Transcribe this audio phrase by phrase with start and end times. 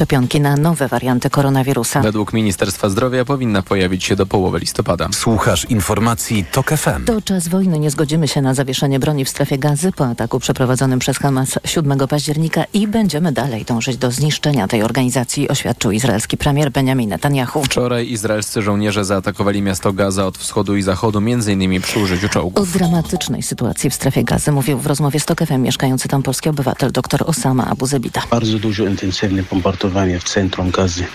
[0.00, 2.00] szczepionki na nowe warianty koronawirusa.
[2.00, 5.08] Według Ministerstwa Zdrowia powinna pojawić się do połowy listopada.
[5.12, 7.04] Słuchasz informacji TOK FM.
[7.04, 7.78] To czas wojny.
[7.78, 11.98] Nie zgodzimy się na zawieszenie broni w strefie gazy po ataku przeprowadzonym przez Hamas 7
[12.08, 17.64] października i będziemy dalej dążyć do zniszczenia tej organizacji, oświadczył izraelski premier Benjamin Netanyahu.
[17.64, 21.82] Wczoraj izraelscy żołnierze zaatakowali miasto Gaza od wschodu i zachodu, m.in.
[21.82, 22.72] przy użyciu O czołgów.
[22.72, 26.92] dramatycznej sytuacji w strefie gazy mówił w rozmowie z TOK FM mieszkający tam polski obywatel
[26.92, 28.22] dr Osama Abu Zebita.
[28.30, 31.06] Bardzo dużo intensywne bombardowanie w centrum Gazy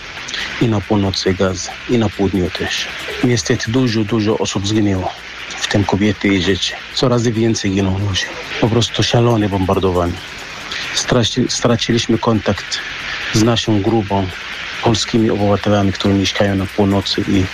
[0.60, 2.86] i na północy Gazy i na południu też.
[3.24, 5.12] Niestety dużo, dużo osób zginęło,
[5.48, 6.72] w tym kobiety i dzieci.
[6.94, 8.24] Coraz więcej giną ludzi.
[8.60, 10.12] Po prostu szalone bombardowanie.
[10.94, 12.78] Straci, straciliśmy kontakt
[13.32, 14.26] z naszą grupą
[14.86, 17.44] polskimi obywatelami, którzy mieszkają na północy i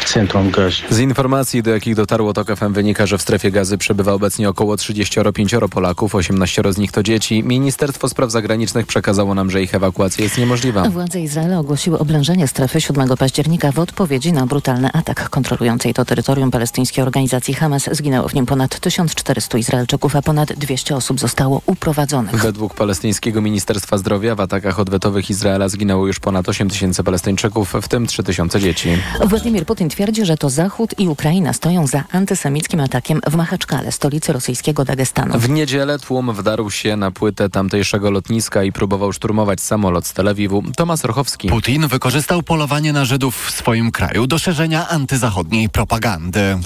[0.00, 0.82] w centrum Gazy.
[0.90, 4.76] Z informacji, do jakich dotarło TOK FM wynika, że w strefie gazy przebywa obecnie około
[4.76, 7.42] 35 Polaków, 18 z nich to dzieci.
[7.44, 10.88] Ministerstwo Spraw Zagranicznych przekazało nam, że ich ewakuacja jest niemożliwa.
[10.88, 16.50] Władze Izraela ogłosiły oblężenie strefy 7 października w odpowiedzi na brutalny atak kontrolującej to terytorium
[16.50, 17.88] palestyńskiej organizacji Hamas.
[17.92, 22.34] Zginęło w nim ponad 1400 Izraelczyków, a ponad 200 osób zostało uprowadzonych.
[22.34, 27.88] Według palestyńskiego Ministerstwa Zdrowia w atakach odwetowych Izraela zginęło już ponad 8 tysięcy Palestyńczyków, w
[27.88, 28.88] tym 3 tysiące dzieci.
[29.24, 34.32] Władimir Putin twierdzi, że to Zachód i Ukraina stoją za antysemickim atakiem w Machaczkale, stolicy
[34.32, 35.38] rosyjskiego Dagestanu.
[35.38, 40.28] W niedzielę tłum wdarł się na płytę tamtejszego lotniska i próbował szturmować samolot z Tel
[40.28, 40.62] Awiwu.
[40.76, 41.48] Tomasz Rochowski.
[41.48, 46.58] Putin wykorzystał polowanie na Żydów w swoim kraju do szerzenia antyzachodniej propagandy.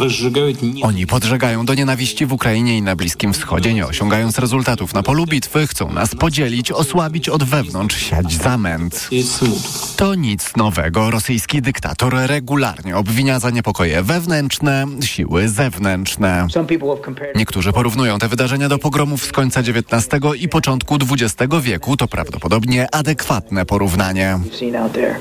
[0.82, 5.26] Oni podżegają do nienawiści w Ukrainie i na Bliskim Wschodzie, nie osiągając rezultatów na polu
[5.26, 9.08] bitwy, chcą nas podzielić, osłabić od wewnątrz, siać zamęt.
[10.02, 11.10] To nic nowego.
[11.10, 16.46] Rosyjski dyktator regularnie obwinia za niepokoje wewnętrzne siły zewnętrzne.
[17.34, 21.96] Niektórzy porównują te wydarzenia do pogromów z końca XIX i początku XX wieku.
[21.96, 24.38] To prawdopodobnie adekwatne porównanie.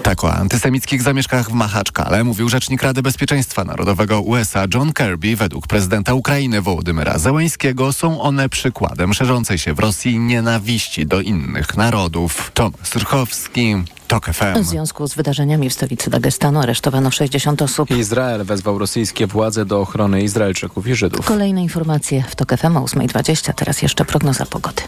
[0.04, 5.36] Tak o antysemickich zamieszkach w Machaczkale mówił rzecznik Rady Bezpieczeństwa Narodowego USA John Kirby.
[5.36, 11.78] Według prezydenta Ukrainy Wołodymyra Zełańskiego są one przykładem szerzącej się w Rosji nienawiści do innych
[11.78, 12.52] narodów.
[12.54, 13.76] Tomasz Rchowski,
[14.12, 14.64] TOK FM.
[14.64, 17.92] W związku z wydarzeniami w stolicy Dagestanu aresztowano 60 osób.
[17.92, 21.26] Izrael wezwał rosyjskie władze do ochrony Izraelczyków i Żydów.
[21.26, 23.54] Kolejne informacje w TOK FM o 8.20.
[23.54, 24.82] Teraz jeszcze prognoza pogody.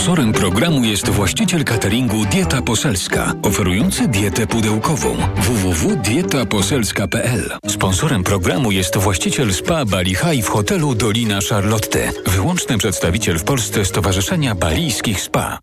[0.00, 7.50] Sponsorem programu jest właściciel cateringu Dieta Poselska, oferujący dietę pudełkową www.dietaposelska.pl.
[7.68, 13.84] Sponsorem programu jest właściciel spa Bali High w hotelu Dolina Charlotte, wyłączny przedstawiciel w Polsce
[13.84, 15.58] Stowarzyszenia Balijskich Spa.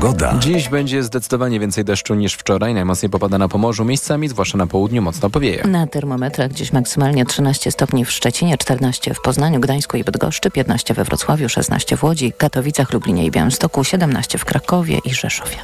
[0.00, 0.34] Pogoda.
[0.38, 2.74] Dziś będzie zdecydowanie więcej deszczu niż wczoraj.
[2.74, 5.64] Najmocniej popada na Pomorzu, miejscami, zwłaszcza na południu, mocno powieje.
[5.64, 10.94] Na termometrach dziś maksymalnie 13 stopni w Szczecinie, 14 w Poznaniu, Gdańsku i Bydgoszczy, 15
[10.94, 15.56] we Wrocławiu, 16 w Łodzi, Katowicach, Lublinie i Białymstoku, 17 w Krakowie i Rzeszowie.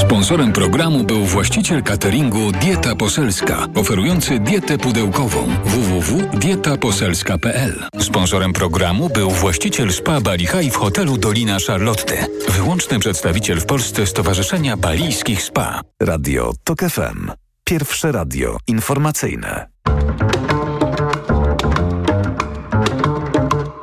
[0.00, 7.86] Sponsorem programu był właściciel cateringu Dieta Poselska, oferujący dietę pudełkową www.dietaposelska.pl.
[8.00, 14.06] Sponsorem programu był właściciel spa Bali High w hotelu Dolina Charlotte, wyłączny przedstawiciel w Polsce
[14.06, 15.80] Stowarzyszenia Balijskich Spa.
[16.02, 17.30] Radio TOK FM.
[17.64, 19.66] Pierwsze radio informacyjne.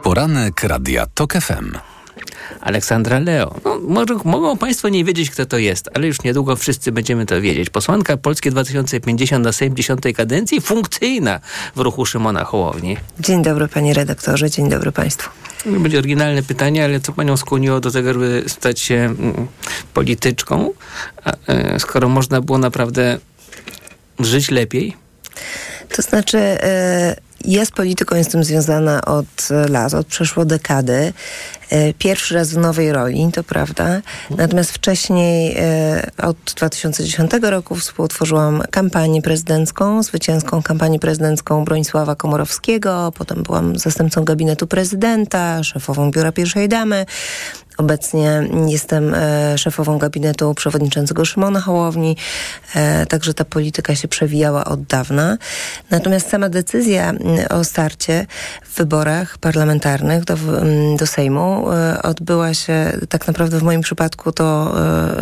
[0.03, 1.96] Poranek Radia TOK FM.
[2.61, 3.55] Aleksandra Leo.
[3.65, 7.41] No, może, mogą Państwo nie wiedzieć, kto to jest, ale już niedługo wszyscy będziemy to
[7.41, 7.69] wiedzieć.
[7.69, 11.39] Posłanka Polskie 2050 na Sejm 10 kadencji, funkcyjna
[11.75, 12.97] w ruchu Szymona Hołowni.
[13.19, 15.29] Dzień dobry panie redaktorze, dzień dobry państwu.
[15.63, 19.47] To będzie oryginalne pytanie, ale co panią skłoniło do tego, żeby stać się mm,
[19.93, 20.73] polityczką,
[21.47, 23.17] e, skoro można było naprawdę
[24.19, 24.95] żyć lepiej?
[25.95, 27.15] To znaczy, e,
[27.45, 31.13] ja z polityką jestem związana od lat, od przeszło dekady.
[31.69, 34.01] E, Pierwszy raz w nowej roli, to prawda.
[34.37, 43.11] Natomiast wcześniej, e, od 2010 roku, współtworzyłam kampanię prezydencką, zwycięską kampanię prezydencką Bronisława Komorowskiego.
[43.17, 47.05] Potem byłam zastępcą gabinetu prezydenta, szefową biura pierwszej damy.
[47.77, 52.17] Obecnie jestem e, szefową gabinetu przewodniczącego Szymona Hołowni,
[52.75, 55.37] e, także ta polityka się przewijała od dawna.
[55.91, 57.17] Natomiast sama decyzja m,
[57.49, 58.25] o starcie
[58.63, 63.81] w wyborach parlamentarnych do, w- m, do Sejmu e, odbyła się tak naprawdę w moim
[63.81, 64.75] przypadku to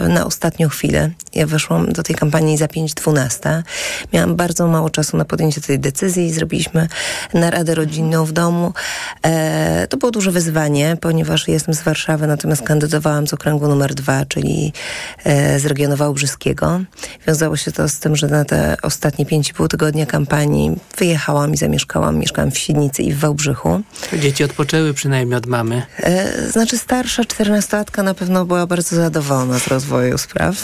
[0.10, 1.10] na ostatnią chwilę.
[1.34, 3.64] Ja weszłam do tej kampanii za 5.12.
[4.14, 6.34] Miałam bardzo mało czasu na podjęcie tej decyzji.
[6.34, 6.88] Zrobiliśmy
[7.34, 8.74] naradę rodzinną w domu.
[9.90, 14.26] To było duże wyzwanie, ponieważ jestem z Warszawy, natomiast natomiast kandydowałam z okręgu numer dwa,
[14.26, 14.74] czyli
[15.24, 16.80] e, z regionu wałbrzyskiego.
[17.28, 22.18] Wiązało się to z tym, że na te ostatnie 5,5 tygodnia kampanii wyjechałam i zamieszkałam.
[22.18, 23.82] Mieszkałam w Świdnicy i w Wałbrzychu.
[24.14, 25.84] Dzieci odpoczęły przynajmniej od mamy.
[25.98, 30.56] E, znaczy starsza 14-latka na pewno była bardzo zadowolona z rozwoju spraw.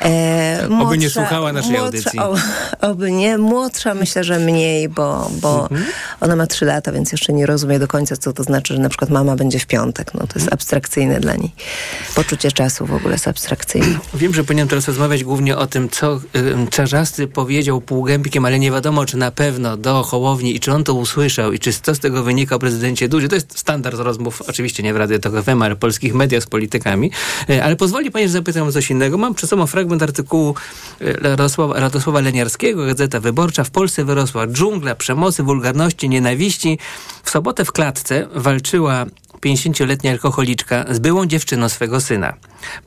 [0.00, 2.18] E, młodsza, oby nie słuchała naszej młodsza, audycji.
[2.18, 2.34] O,
[2.90, 3.38] oby nie.
[3.38, 5.84] Młodsza myślę, że mniej, bo, bo mhm.
[6.20, 8.88] ona ma 3 lata, więc jeszcze nie rozumie do końca, co to znaczy, że na
[8.88, 10.14] przykład mama będzie w piątek.
[10.14, 10.52] No to jest mhm.
[11.04, 11.50] Abstrakcyjne dla niej.
[12.14, 13.98] Poczucie czasu w ogóle jest abstrakcyjne.
[14.14, 18.70] Wiem, że powinienem teraz rozmawiać głównie o tym, co y, Czarzasty powiedział półgębkiem, ale nie
[18.70, 21.98] wiadomo, czy na pewno do Hołowni i czy on to usłyszał i czy co z
[21.98, 23.28] tego wynika o prezydencie Dudzie.
[23.28, 27.10] To jest standard rozmów, oczywiście nie w Radio Tok FM, ale polskich mediach z politykami.
[27.50, 29.18] Y, ale pozwoli pani, że zapytam o coś innego.
[29.18, 30.54] Mam przed sobą fragment artykułu
[31.00, 33.64] y, Radosława, Radosława Leniarskiego, Gazeta Wyborcza.
[33.64, 36.78] W Polsce wyrosła dżungla przemocy, wulgarności, nienawiści.
[37.22, 39.06] W sobotę w klatce walczyła
[39.44, 42.34] 50-letnia alkoholiczka z byłą dziewczyną swego syna,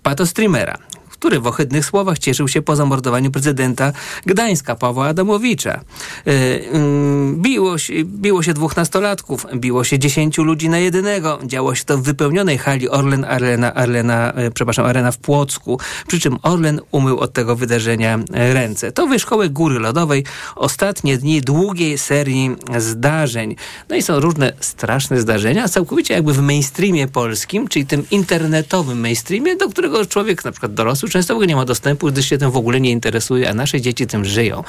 [0.03, 0.77] patostreamera,
[1.19, 3.93] który w ohydnych słowach cieszył się po zamordowaniu prezydenta
[4.25, 5.81] Gdańska, Pawła Adamowicza.
[6.27, 6.31] E,
[6.71, 11.39] mm, biło się, biło się dwóch nastolatków, biło się dziesięciu ludzi na jedynego.
[11.45, 16.19] Działo się to w wypełnionej hali Orlen Arena, Arena, e, przepraszam, Arena w Płocku, przy
[16.19, 18.91] czym Orlen umył od tego wydarzenia e, ręce.
[18.91, 20.23] To wyszkołek Góry Lodowej,
[20.55, 23.55] ostatnie dni długiej serii zdarzeń.
[23.89, 29.55] No i są różne straszne zdarzenia, całkowicie jakby w mainstreamie polskim, czyli tym internetowym mainstreamie,
[29.55, 32.51] do którego człowiek, na przykład dorosły, często w ogóle nie ma dostępu, gdyż się tym
[32.51, 34.63] w ogóle nie interesuje, a nasze dzieci tym żyją.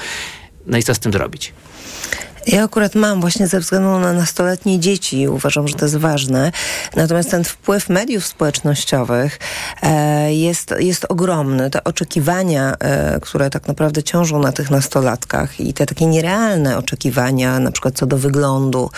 [0.67, 1.53] No i co z tym zrobić?
[2.49, 6.53] Ja akurat mam właśnie ze względu na nastoletnie dzieci i uważam, że to jest ważne.
[6.97, 9.39] Natomiast ten wpływ mediów społecznościowych
[9.83, 11.71] e, jest, jest ogromny.
[11.71, 17.61] Te oczekiwania, e, które tak naprawdę ciążą na tych nastolatkach i te takie nierealne oczekiwania,
[17.61, 18.91] na przykład co do wyglądu,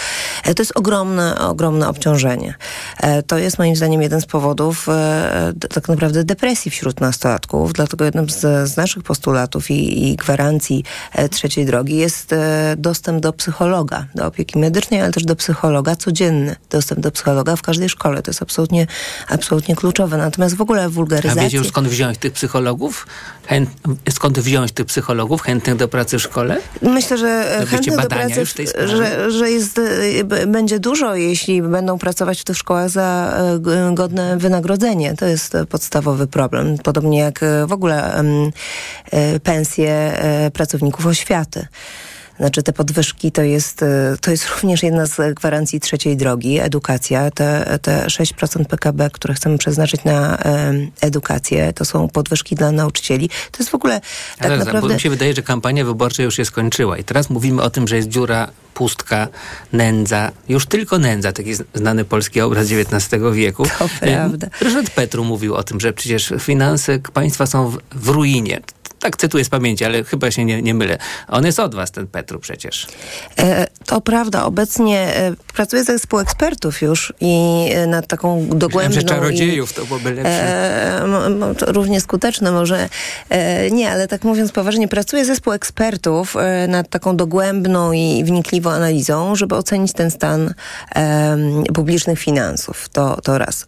[0.45, 2.55] e, to jest ogromne, ogromne obciążenie.
[3.01, 7.73] E, to jest moim zdaniem jeden z powodów e, tak naprawdę depresji wśród nastolatków.
[7.73, 12.35] Dlatego jednym z, z naszych postulatów i, i gwarancji e, trzeciej drogi jest
[12.77, 16.57] dostęp do psychologa, do opieki medycznej, ale też do psychologa codzienny.
[16.71, 18.23] Dostęp do psychologa w każdej szkole.
[18.23, 18.87] To jest absolutnie,
[19.29, 20.17] absolutnie kluczowe.
[20.17, 21.43] Natomiast w ogóle wulgaryzacja...
[21.43, 23.07] A wiecie już skąd wziąć tych psychologów?
[23.47, 23.71] Chęt,
[24.11, 26.57] skąd wziąć tych psychologów chętnych do pracy w szkole?
[26.83, 28.45] Myślę, że chętnych do pracy,
[28.87, 33.39] że, że jest, y, będzie dużo, jeśli będą pracować w tych szkołach za
[33.91, 35.15] y, godne wynagrodzenie.
[35.17, 36.79] To jest podstawowy problem.
[36.79, 38.23] Podobnie jak w ogóle
[39.43, 40.23] pensje
[40.53, 41.67] pracowników oświaty.
[42.41, 47.31] Znaczy te podwyżki to jest, e, to jest również jedna z gwarancji trzeciej drogi, edukacja.
[47.31, 50.39] Te, te 6% PKB, które chcemy przeznaczyć na
[51.01, 53.29] edukację, to są podwyżki dla nauczycieli.
[53.29, 54.01] To jest w ogóle
[54.39, 54.89] tak Ale naprawdę...
[54.89, 57.89] Bo mi się wydaje, że kampania wyborcza już się skończyła i teraz mówimy o tym,
[57.89, 59.29] że jest dziura pustka,
[59.73, 63.65] nędza, już tylko nędza, taki znany polski obraz XIX wieku.
[63.79, 64.47] To prawda.
[64.61, 68.61] Ryszard Petru mówił o tym, że przecież finanse państwa są w, w ruinie
[69.01, 70.99] tak cytuję z pamięci, ale chyba się nie, nie mylę.
[71.29, 72.87] On jest od was, ten Petru przecież.
[73.39, 74.45] E, to prawda.
[74.45, 78.79] Obecnie e, pracuję zespół ekspertów już i e, nad taką dogłębną...
[78.79, 81.03] Myślałem, że czarodziejów i, to byłoby lepsze.
[81.67, 82.89] Równie skuteczne może.
[83.71, 86.37] Nie, ale tak mówiąc poważnie, pracuję zespół ekspertów
[86.69, 90.55] nad taką dogłębną i wnikliwą analizą, żeby ocenić ten stan
[91.75, 92.89] publicznych finansów.
[92.89, 93.67] To, to raz.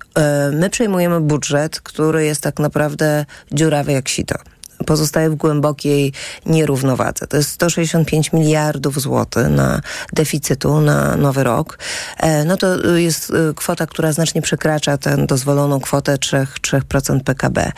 [0.53, 4.35] my przejmujemy budżet, który jest tak naprawdę dziurawy jak sito
[4.85, 6.13] pozostaje w głębokiej
[6.47, 7.27] nierównowadze.
[7.27, 9.81] To jest 165 miliardów złotych na
[10.13, 11.79] deficytu na nowy rok.
[12.17, 17.73] E, no to jest e, kwota, która znacznie przekracza tę dozwoloną kwotę 3%, 3% PKB.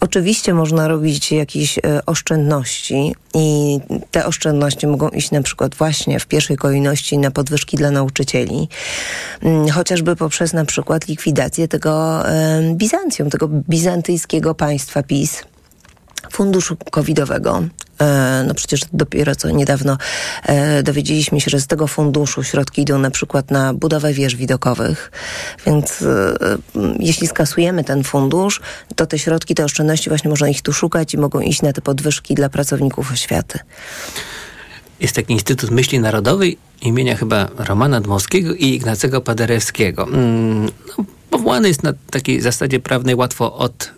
[0.00, 3.80] Oczywiście można robić jakieś e, oszczędności i
[4.10, 8.68] te oszczędności mogą iść na przykład właśnie w pierwszej kolejności na podwyżki dla nauczycieli,
[9.42, 12.22] mm, chociażby poprzez na przykład likwidację tego
[12.74, 15.42] Bizancjum, tego bizantyjskiego państwa PiS
[16.34, 17.62] funduszu covidowego.
[18.00, 19.98] E, no przecież dopiero co niedawno
[20.42, 25.10] e, dowiedzieliśmy się, że z tego funduszu środki idą na przykład na budowę wież widokowych.
[25.66, 26.34] Więc e,
[26.98, 28.60] jeśli skasujemy ten fundusz,
[28.96, 31.80] to te środki, te oszczędności właśnie można ich tu szukać i mogą iść na te
[31.80, 33.58] podwyżki dla pracowników oświaty.
[35.00, 40.06] Jest taki Instytut Myśli Narodowej imienia chyba Romana Dmowskiego i Ignacego Paderewskiego.
[40.06, 43.90] Mm, no, powołany jest na takiej zasadzie prawnej łatwo od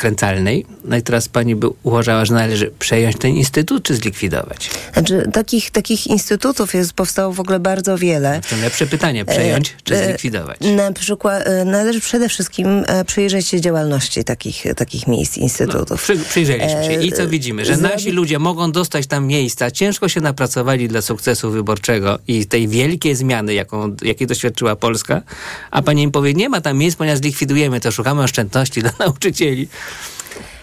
[0.00, 0.66] odkręcalnej.
[0.84, 4.70] No i teraz pani by uważała, że należy przejąć ten instytut, czy zlikwidować?
[4.92, 8.40] Znaczy, takich, takich instytutów jest, powstało w ogóle bardzo wiele.
[8.50, 10.60] To lepsze pytanie, przejąć, czy E, zlikwidować?
[10.60, 16.02] Na przykład e, należy przede wszystkim e, przyjrzeć się działalności takich, takich miejsc, No, instytutów.
[16.02, 17.64] przy, przyjrzeliśmy się i co E, widzimy?
[17.64, 22.68] Że nasi ludzie mogą dostać tam miejsca, ciężko się napracowali dla sukcesu wyborczego i tej
[22.68, 25.22] wielkiej zmiany, jaką, jakiej doświadczyła Polska,
[25.70, 29.68] a pani im powie, nie ma tam miejsc, ponieważ zlikwidujemy to, szukamy oszczędności dla nauczycieli.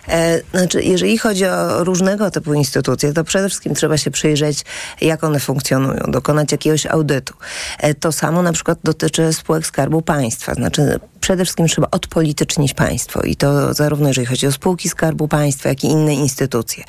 [0.10, 4.66] E, znaczy, jeżeli chodzi o różnego typu instytucje, to przede wszystkim trzeba się przyjrzeć,
[5.02, 7.34] jak one funkcjonują, dokonać jakiegoś audytu.
[7.80, 10.54] E, to samo na przykład dotyczy spółek Skarbu Państwa.
[10.54, 15.70] Znaczy, przede wszystkim trzeba odpolitycznić państwo i to zarówno jeżeli chodzi o spółki Skarbu Państwa,
[15.70, 16.84] jak i inne instytucje.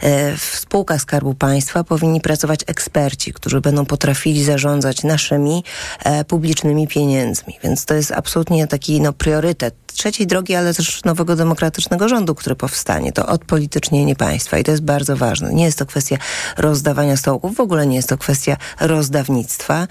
[0.00, 5.64] E, w spółkach Skarbu Państwa powinni pracować eksperci, którzy będą potrafili zarządzać naszymi
[6.28, 7.58] publicznymi pieniędzmi.
[7.64, 12.56] Więc to jest absolutnie taki no, priorytet trzeciej drogi, ale też nowego demokratycznego rządu, który
[12.56, 13.12] powstanie.
[13.12, 15.54] To odpolitycznienie państwa i to jest bardzo ważne.
[15.54, 16.16] Nie jest to kwestia
[16.56, 19.86] rozdawania stołków, w ogóle nie jest to kwestia rozdawnictwa,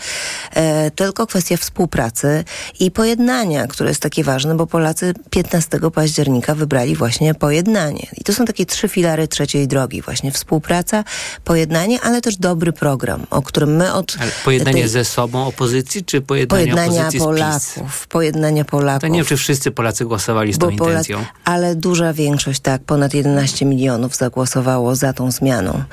[0.54, 2.44] e, tylko kwestia współpracy
[2.80, 8.08] i pojednania, które jest takie ważne, bo Polacy 15 października wybrali właśnie pojednanie.
[8.18, 10.02] I to są takie trzy filary trzeciej drogi.
[10.02, 11.04] Właśnie współpraca,
[11.44, 14.16] pojednanie, ale też dobry program, o którym my od...
[14.20, 17.20] Ale pojednanie tej- ze sobą opozycji, czy pojednanie Pojednania opozycji?
[17.20, 18.08] Polaków.
[18.08, 19.02] Pojednania Polaków.
[19.02, 21.26] To nie wiem, czy wszyscy Polacy głosowali z tą Polak- intencją.
[21.46, 25.84] ale duża większość, tak, ponad 11 milionów zagłosowało za tą zmianą.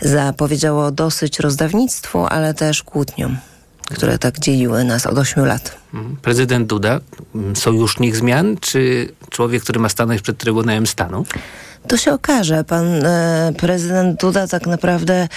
[0.00, 3.36] Za, powiedziało, dosyć rozdawnictwu, ale też kłótniom,
[3.94, 5.76] które tak dzieliły nas od 8 lat.
[5.94, 6.16] Mhm.
[6.16, 7.00] Prezydent Duda,
[7.34, 11.24] mm, sojusznik zmian, czy człowiek, który ma stanąć przed Trybunałem Stanu?
[11.88, 12.64] To się okaże.
[12.64, 15.28] Pan e, prezydent Duda tak naprawdę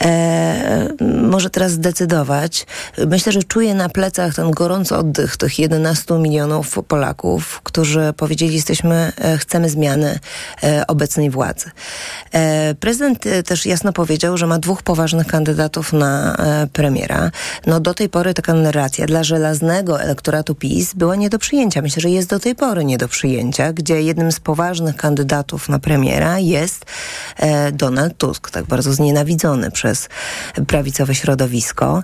[0.00, 0.88] e,
[1.28, 2.66] może teraz zdecydować.
[3.06, 9.12] Myślę, że czuje na plecach ten gorący oddech tych 11 milionów Polaków, którzy powiedzieli, jesteśmy,
[9.16, 10.18] e, chcemy zmiany
[10.62, 11.70] e, obecnej władzy.
[12.32, 16.36] E, prezydent e, też jasno powiedział, że ma dwóch poważnych kandydatów na
[16.72, 17.30] premiera.
[17.66, 21.82] No do tej pory taka narracja dla żelaznego elektoratu PiS była nie do przyjęcia.
[21.82, 25.77] Myślę, że jest do tej pory nie do przyjęcia, gdzie jednym z poważnych kandydatów na
[25.78, 26.86] premiera jest
[27.36, 30.08] e, Donald Tusk, tak bardzo znienawidzony przez
[30.66, 32.02] prawicowe środowisko.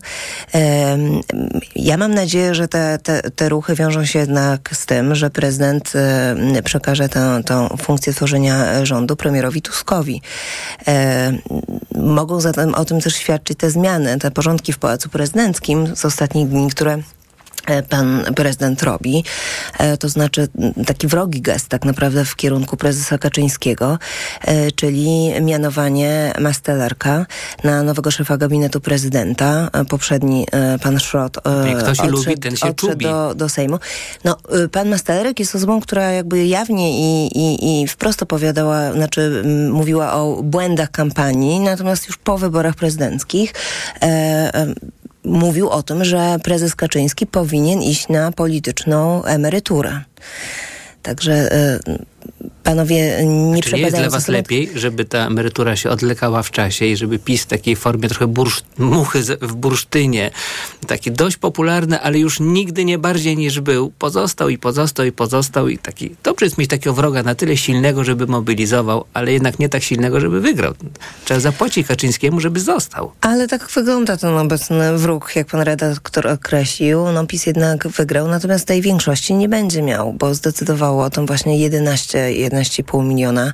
[1.76, 5.92] Ja mam nadzieję, że te, te, te ruchy wiążą się jednak z tym, że prezydent
[6.64, 10.22] przekaże tę, tę funkcję tworzenia rządu premierowi Tuskowi.
[11.94, 16.48] Mogą zatem o tym też świadczyć te zmiany, te porządki w Pałacu Prezydenckim z ostatnich
[16.48, 16.98] dni, które
[17.88, 19.24] pan prezydent robi.
[19.78, 20.48] E, To znaczy
[20.86, 23.98] taki wrogi gest tak naprawdę w kierunku prezesa Kaczyńskiego,
[24.42, 27.26] e, czyli mianowanie Mastelerka
[27.64, 29.70] na nowego szefa gabinetu prezydenta.
[29.72, 33.04] E, Poprzedni e, pan Szrot e, I odszedł, lubi, ten się czubi.
[33.04, 33.78] do, do Sejmu.
[34.24, 34.36] No,
[34.72, 40.42] pan Mastelerek jest osobą, która jakby jawnie i, i, i wprost opowiadała, znaczy mówiła o
[40.42, 43.52] błędach kampanii, natomiast już po wyborach prezydenckich
[44.02, 44.06] e,
[44.54, 44.66] e,
[45.24, 50.00] mówił o tym, że prezes Kaczyński powinien iść na polityczną emeryturę.
[51.02, 51.78] Także e,
[52.64, 56.86] panowie nie Czy nie jest dla was lepiej, żeby ta emerytura się odlekała w czasie
[56.86, 60.30] i żeby PiS w takiej formie trochę bursz, muchy w bursztynie,
[60.86, 65.68] taki dość popularny, ale już nigdy nie bardziej niż był, pozostał i pozostał i pozostał
[65.68, 69.68] i taki, dobrze jest mieć takiego wroga na tyle silnego, żeby mobilizował, ale jednak nie
[69.68, 70.74] tak silnego, żeby wygrał.
[71.24, 73.12] Trzeba zapłacić Kaczyńskiemu, żeby został.
[73.20, 77.12] Ale tak wygląda ten obecny wróg, jak pan redaktor określił.
[77.12, 81.58] No PiS jednak wygrał, natomiast tej większości nie będzie miał, bo zdecydowało o tym właśnie
[81.58, 83.52] 11, 11,5 miliona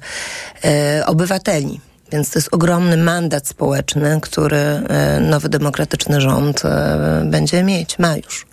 [0.64, 1.80] e, obywateli.
[2.12, 8.16] Więc to jest ogromny mandat społeczny, który e, nowy demokratyczny rząd e, będzie mieć, ma
[8.16, 8.46] już.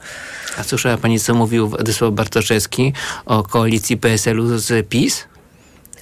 [0.58, 2.94] A słyszała pani, co mówił Władysław Bartoszewski
[3.26, 5.24] o koalicji PSL-u z PiS?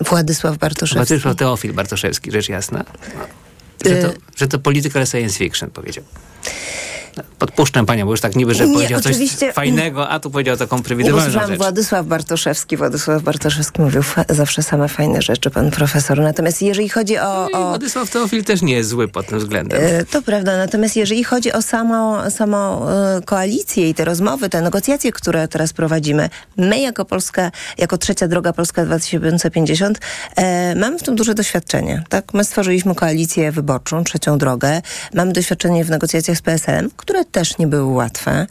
[0.01, 0.95] Władysław Bartoszewski.
[1.07, 2.83] Władysław Teofil Bartoszewski, rzecz jasna.
[3.85, 6.03] Że to, Y- że to political science fiction, powiedział.
[7.39, 9.15] Podpuszczam panią, bo już tak niby, że Nie, powiedział coś
[9.53, 10.81] fajnego, a tu powiedział taką
[11.22, 11.57] słyszałam rzecz.
[11.57, 12.77] Władysław Bartoszewski.
[12.77, 16.19] Władysław Bartoszewski mówił zawsze same fajne rzeczy, pan profesor.
[16.19, 17.50] Natomiast jeżeli chodzi o...
[17.53, 19.81] No o Władysław Teofil też nie jest zły pod tym względem.
[19.84, 24.62] E, To prawda, natomiast jeżeli chodzi o samą, samą e, koalicję i te rozmowy, te
[24.62, 30.00] negocjacje, które teraz prowadzimy, my jako Polska, jako trzecia droga Polska 2050,
[30.36, 32.03] e, mamy w tym duże doświadczenie.
[32.10, 32.34] Tak?
[32.34, 34.81] My stworzyliśmy koalicję wyborczą, trzecią drogę.
[35.13, 38.47] Mamy doświadczenie w negocjacjach z PSL-em, które też nie były łatwe.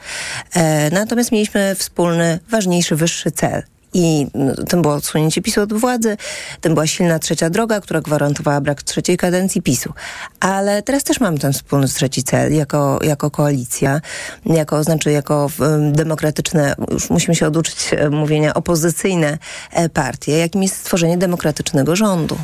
[0.54, 3.62] E, natomiast mieliśmy wspólny, ważniejszy, wyższy cel
[3.96, 6.16] I no, tym było odsunięcie PiSu od władzy,
[6.60, 9.92] tym była silna trzecia droga, która gwarantowała brak trzeciej kadencji PiSu.
[10.40, 14.00] Ale teraz też mamy ten wspólny trzeci cel jako, jako koalicja,
[14.46, 15.50] jako, znaczy jako
[15.92, 19.38] demokratyczne, już musimy się oduczyć e, mówienia, opozycyjne
[19.72, 22.38] e, partie, jakim jest stworzenie demokratycznego rządu.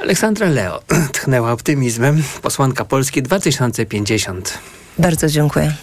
[0.00, 0.82] Aleksandra Leo
[1.12, 2.22] tchnęła optymizmem.
[2.42, 4.58] Posłanka Polski 2050.
[4.98, 5.74] Bardzo dziękuję.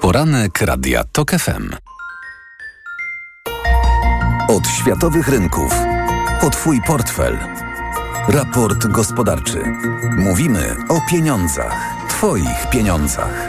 [0.00, 1.70] Poranek Radia TOK FM.
[4.48, 5.74] Od światowych rynków.
[6.40, 7.38] Po Twój portfel.
[8.28, 9.62] Raport gospodarczy.
[10.18, 11.94] Mówimy o pieniądzach.
[12.08, 13.48] Twoich pieniądzach.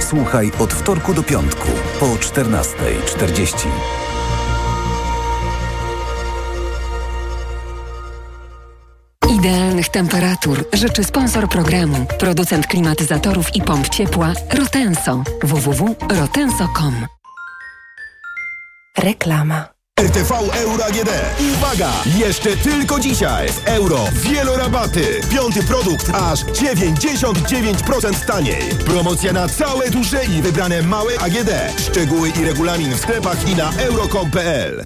[0.00, 1.68] Słuchaj od wtorku do piątku
[2.00, 3.68] po 14.40.
[9.40, 15.22] Idealnych temperatur życzy sponsor programu, producent klimatyzatorów i pomp ciepła Rotenso.
[15.42, 17.06] www.rotenso.com
[18.98, 19.68] Reklama.
[20.00, 21.10] RTV Euro AGD.
[21.54, 21.90] Uwaga!
[22.16, 25.20] Jeszcze tylko dzisiaj w euro wielorabaty.
[25.30, 28.62] Piąty produkt aż 99% taniej.
[28.86, 31.50] Promocja na całe duże i wybrane małe AGD.
[31.78, 34.84] Szczegóły i regulamin w sklepach i na euro.com.pl.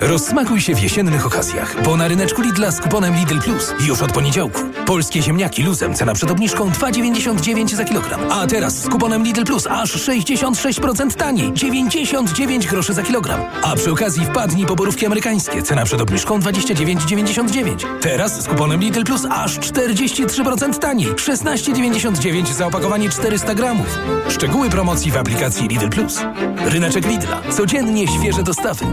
[0.00, 4.12] Rozsmakuj się w jesiennych okazjach, bo na ryneczku Lidla z kuponem Lidl Plus już od
[4.12, 4.60] poniedziałku.
[4.86, 8.20] Polskie ziemniaki luzem, cena przed obniżką 2,99 za kilogram.
[8.30, 13.40] A teraz z kuponem Lidl Plus aż 66% taniej, 99 groszy za kilogram.
[13.62, 18.00] A przy okazji wpadnij po borówki amerykańskie, cena przed obniżką 29,99.
[18.00, 23.98] Teraz z kuponem Lidl Plus aż 43% taniej, 16,99 za opakowanie 400 gramów.
[24.28, 26.20] Szczegóły promocji w aplikacji Lidl Plus.
[26.64, 27.42] Ryneczek Lidla.
[27.50, 28.84] Codziennie świeże dostawy.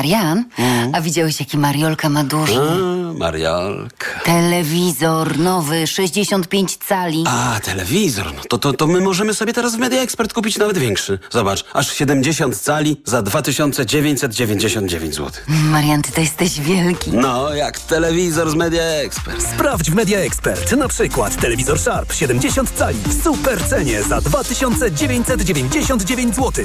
[0.00, 0.44] Marian,
[0.92, 2.56] a widziałeś jaki Mariolka ma duży?
[2.56, 4.06] A, Mariolka.
[4.24, 7.24] Telewizor nowy, 65 cali.
[7.26, 8.34] A, telewizor.
[8.34, 11.18] No to, to, to my możemy sobie teraz w Media Expert kupić nawet większy.
[11.30, 15.30] Zobacz, aż 70 cali za 2999 zł.
[15.48, 17.10] Marian, ty to jesteś wielki.
[17.12, 19.42] No, jak telewizor z Media Expert.
[19.54, 20.72] Sprawdź w Media Expert.
[20.72, 26.64] Na przykład telewizor Sharp 70 cali w super cenie za 2999 zł.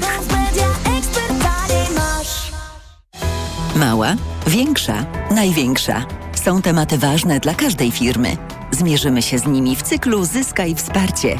[3.76, 4.14] Mała,
[4.46, 6.04] większa, największa.
[6.44, 8.36] Są tematy ważne dla każdej firmy.
[8.70, 11.38] Zmierzymy się z nimi w cyklu Zyskaj Wsparcie.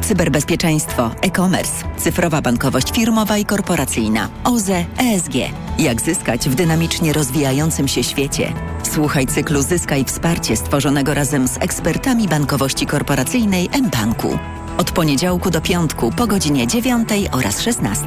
[0.00, 5.34] Cyberbezpieczeństwo, e-commerce, cyfrowa bankowość firmowa i korporacyjna, OZE, ESG.
[5.78, 8.52] Jak zyskać w dynamicznie rozwijającym się świecie?
[8.82, 14.38] Słuchaj cyklu Zyskaj Wsparcie stworzonego razem z ekspertami bankowości korporacyjnej mBanku.
[14.78, 18.06] Od poniedziałku do piątku po godzinie 9 oraz 16.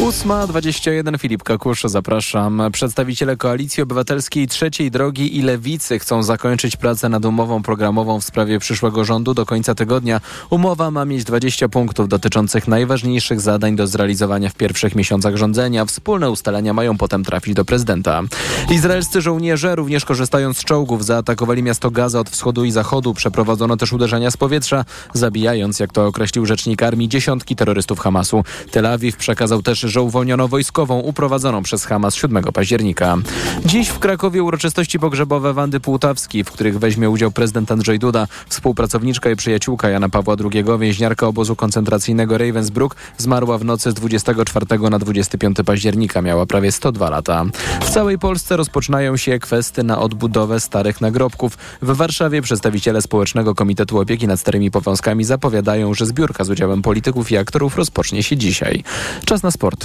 [0.00, 2.62] 8.21 Filip Kakusz, zapraszam.
[2.72, 8.58] Przedstawiciele Koalicji Obywatelskiej Trzeciej Drogi i Lewicy chcą zakończyć pracę nad umową programową w sprawie
[8.58, 10.20] przyszłego rządu do końca tygodnia.
[10.50, 15.84] Umowa ma mieć 20 punktów dotyczących najważniejszych zadań do zrealizowania w pierwszych miesiącach rządzenia.
[15.84, 18.22] Wspólne ustalenia mają potem trafić do prezydenta.
[18.70, 23.14] Izraelscy żołnierze, również korzystając z czołgów, zaatakowali miasto Gaza od wschodu i zachodu.
[23.14, 24.84] Przeprowadzono też uderzenia z powietrza,
[25.14, 28.44] zabijając, jak to określił rzecznik armii, dziesiątki terrorystów Hamasu.
[28.70, 33.16] Tel Awiw przekazał też że uwolniono wojskową uprowadzoną przez Hamas 7 października.
[33.64, 38.26] Dziś w Krakowie uroczystości pogrzebowe Wandy Półtawskiej, w których weźmie udział prezydent Andrzej Duda.
[38.48, 44.66] Współpracowniczka i przyjaciółka Jana Pawła II, więźniarka obozu koncentracyjnego Ravensbrück, zmarła w nocy z 24
[44.90, 46.22] na 25 października.
[46.22, 47.44] Miała prawie 102 lata.
[47.80, 51.58] W całej Polsce rozpoczynają się kwestie na odbudowę starych nagrobków.
[51.82, 57.30] W Warszawie przedstawiciele Społecznego Komitetu Opieki nad Starymi Powązkami zapowiadają, że zbiórka z udziałem polityków
[57.30, 58.84] i aktorów rozpocznie się dzisiaj.
[59.24, 59.79] Czas na sport.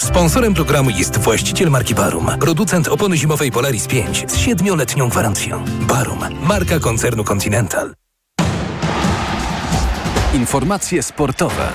[0.00, 5.64] Sponsorem programu jest właściciel marki Barum, producent opony zimowej Polaris 5 z siedmioletnią gwarancją.
[5.80, 7.94] Barum, marka koncernu Continental.
[10.34, 11.68] Informacje sportowe.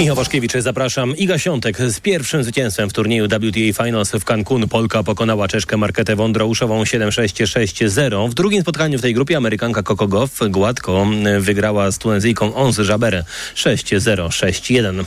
[0.00, 1.16] Michał Waszkiewicz, zapraszam.
[1.16, 4.68] Iga Świątek z pierwszym zwycięstwem w turnieju WTA Finals w Cancun.
[4.68, 8.30] Polka pokonała Czeszkę Marketę Wądrouszową 7-6-6-0.
[8.30, 11.06] W drugim spotkaniu w tej grupie Amerykanka Coco Goff gładko
[11.40, 15.04] wygrała z Tunezyjką Ons Jabere 6-0-6-1.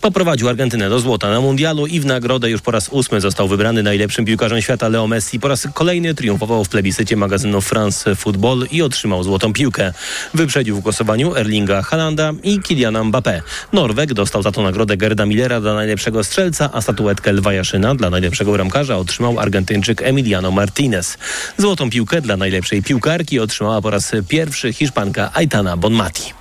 [0.00, 3.82] Poprowadził Argentynę do złota na mundialu i w nagrodę już po raz ósmy został wybrany
[3.82, 5.40] najlepszym piłkarzem świata Leo Messi.
[5.40, 9.92] Po raz kolejny triumfował w plebiscycie magazynu France Football i otrzymał złotą piłkę.
[10.34, 13.40] Wyprzedził w głosowaniu Erlinga Halanda i Kyliana Mbappé.
[13.72, 18.10] Norweg dostał za to nagrodę Gerda Millera dla najlepszego strzelca, a statuetkę Lwa Jaszyna dla
[18.10, 21.18] najlepszego bramkarza otrzymał Argentyńczyk Emiliano Martinez.
[21.58, 26.39] Złotą piłkę dla najlepszej piłkarki otrzymała po raz pierwszy Hiszpanka Aitana Bonmati.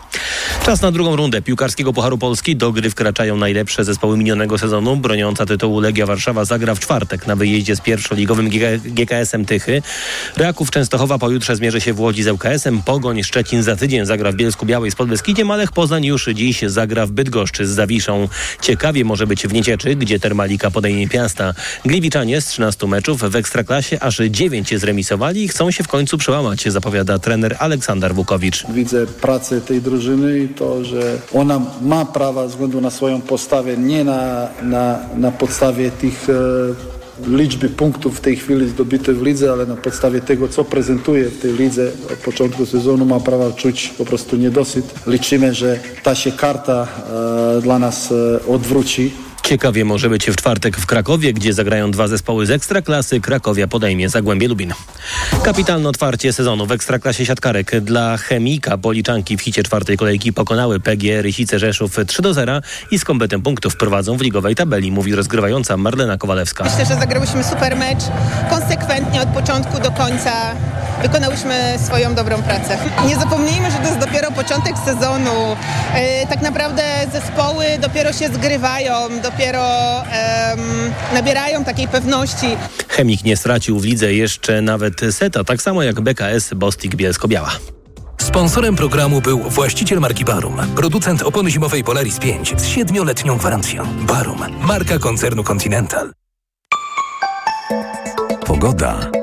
[0.65, 2.56] Czas na drugą rundę piłkarskiego Pucharu Polski.
[2.56, 4.95] Do gry wkraczają najlepsze zespoły minionego sezonu.
[4.95, 8.50] Broniąca tytułu Legia Warszawa zagra w czwartek na wyjeździe z pierwszoligowym
[8.86, 9.82] GKS-em Tychy.
[10.38, 12.82] Raków Częstochowa pojutrze zmierzy się w Łodzi z ŁKS-em.
[12.82, 17.06] Pogoń Szczecin za tydzień zagra w Bielsku Białej z Podbeskidziem, Malech Poznań już dziś zagra
[17.06, 18.28] w Bydgoszczy z Zawiszą.
[18.62, 21.54] Ciekawie może być w Niecieczy, gdzie Termalika podejmie Piasta.
[21.86, 26.63] Gliwiczanie z 13 meczów w Ekstraklasie aż 9 zremisowali i chcą się w końcu przełamać,
[26.63, 28.65] zapowiada trener Aleksander Wukowicz.
[28.69, 29.98] Widzę pracę tej drużyny
[30.43, 35.91] i to, że ona ma prawa względu na swoją postawę, nie na, na, na podstawie
[35.91, 40.63] tych e, liczby punktów w tej chwili zdobyte w lidze, ale na podstawie tego, co
[40.63, 44.93] prezentuje w tej lidze od początku sezonu ma prawo czuć po prostu niedosyt.
[45.07, 46.88] Liczymy, że ta się karta
[47.57, 49.12] e, dla nas e, odwróci.
[49.43, 53.21] Ciekawie może być w czwartek w Krakowie, gdzie zagrają dwa zespoły z Ekstraklasy.
[53.21, 54.73] Krakowia podejmie Zagłębie Lubin.
[55.43, 58.78] Kapitalne otwarcie sezonu w Ekstraklasie siatkarek dla Chemika.
[58.78, 63.41] Policzanki w hicie czwartej kolejki pokonały PG Rysice Rzeszów 3 do 0 i z kombetem
[63.41, 66.63] punktów prowadzą w ligowej tabeli, mówi rozgrywająca Marlena Kowalewska.
[66.63, 68.04] Myślę, że zagrałyśmy super mecz,
[68.49, 70.32] konsekwentnie od początku do końca
[71.02, 72.78] wykonałyśmy swoją dobrą pracę.
[73.08, 75.56] Nie zapomnijmy, że to jest dopiero początek sezonu.
[75.93, 82.58] Yy, tak naprawdę zespoły dopiero się zgrywają, dopiero um, nabierają takiej pewności.
[82.88, 87.52] Chemik nie stracił w lidze jeszcze nawet seta, tak samo jak BKS Bostik Bielsko-Biała.
[88.17, 93.88] Sponsorem programu był właściciel marki Barum, producent opony zimowej Polaris 5 z siedmioletnią gwarancją.
[94.02, 96.12] Barum, marka koncernu Continental.
[98.45, 99.18] Pogoda.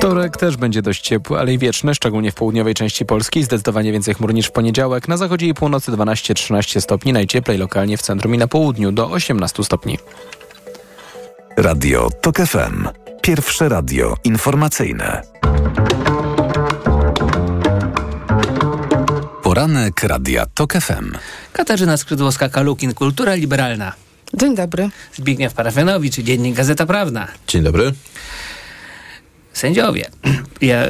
[0.00, 3.44] Wtorek też będzie dość ciepły, ale i wieczny, szczególnie w południowej części Polski.
[3.44, 5.08] Zdecydowanie więcej chmur niż w poniedziałek.
[5.08, 9.64] Na zachodzie i północy 12-13 stopni, najcieplej lokalnie w centrum i na południu do 18
[9.64, 9.98] stopni.
[11.56, 12.88] Radio TOK FM.
[13.22, 15.22] Pierwsze radio informacyjne.
[19.42, 21.12] Poranek Radia TOK FM.
[21.52, 23.92] Katarzyna Skrzydłowska-Kalukin, Kultura Liberalna.
[24.34, 24.90] Dzień dobry.
[25.14, 27.28] Zbigniew Parafianowicz, Dziennik Gazeta Prawna.
[27.46, 27.92] Dzień dobry.
[29.52, 30.06] Sędziowie.
[30.60, 30.86] Ja,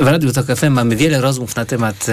[0.00, 2.06] w Radiu Tok FM mamy wiele rozmów na temat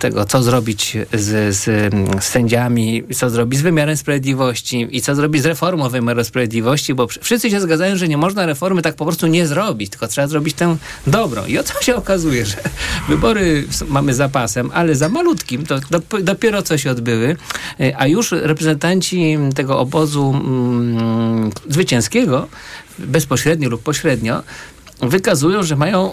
[0.00, 5.46] tego, co zrobić z, z, sędziami, co zrobić z wymiarem sprawiedliwości i co zrobić z
[5.46, 9.46] reformą wymiaru sprawiedliwości, bo wszyscy się zgadzają, że nie można reformy tak po prostu nie
[9.46, 11.46] zrobić, tylko trzeba zrobić tę dobrą.
[11.46, 12.56] I o co się okazuje, że
[13.08, 15.78] wybory mamy za pasem, ale za malutkim, to
[16.22, 17.36] dopiero co się odbyły,
[17.96, 22.48] a już reprezentanci tego obozu mm, zwycięskiego
[22.98, 24.42] bezpośrednio lub pośrednio,
[25.00, 26.12] wykazują, że mają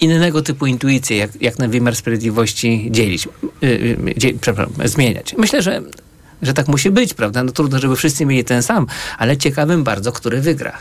[0.00, 3.28] innego typu intuicje, jak, jak na wymiar sprawiedliwości dzielić,
[3.60, 5.34] yy, dzie, przepraszam, zmieniać.
[5.38, 5.82] Myślę, że,
[6.42, 7.42] że tak musi być, prawda?
[7.42, 8.86] No trudno, żeby wszyscy mieli ten sam,
[9.18, 10.78] ale ciekawym bardzo, który wygra.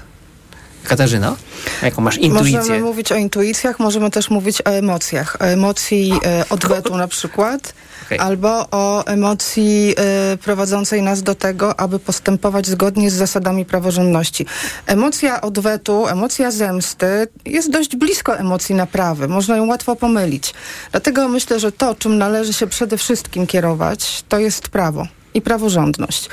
[0.83, 1.37] Katarzyno,
[1.83, 2.57] jaką masz intuicję?
[2.57, 5.37] Możemy mówić o intuicjach, możemy też mówić o emocjach.
[5.39, 7.73] O emocji e, odwetu na przykład,
[8.07, 8.19] okay.
[8.19, 14.45] albo o emocji e, prowadzącej nas do tego, aby postępować zgodnie z zasadami praworządności.
[14.85, 19.27] Emocja odwetu, emocja zemsty jest dość blisko emocji naprawy.
[19.27, 20.53] Można ją łatwo pomylić.
[20.91, 26.29] Dlatego myślę, że to, czym należy się przede wszystkim kierować, to jest prawo i praworządność.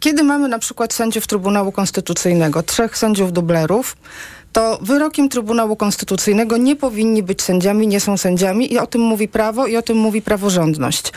[0.00, 3.96] Kiedy mamy na przykład sędziów Trybunału Konstytucyjnego, trzech sędziów dublerów,
[4.54, 9.28] to wyrokiem Trybunału Konstytucyjnego nie powinni być sędziami, nie są sędziami i o tym mówi
[9.28, 11.12] prawo i o tym mówi praworządność.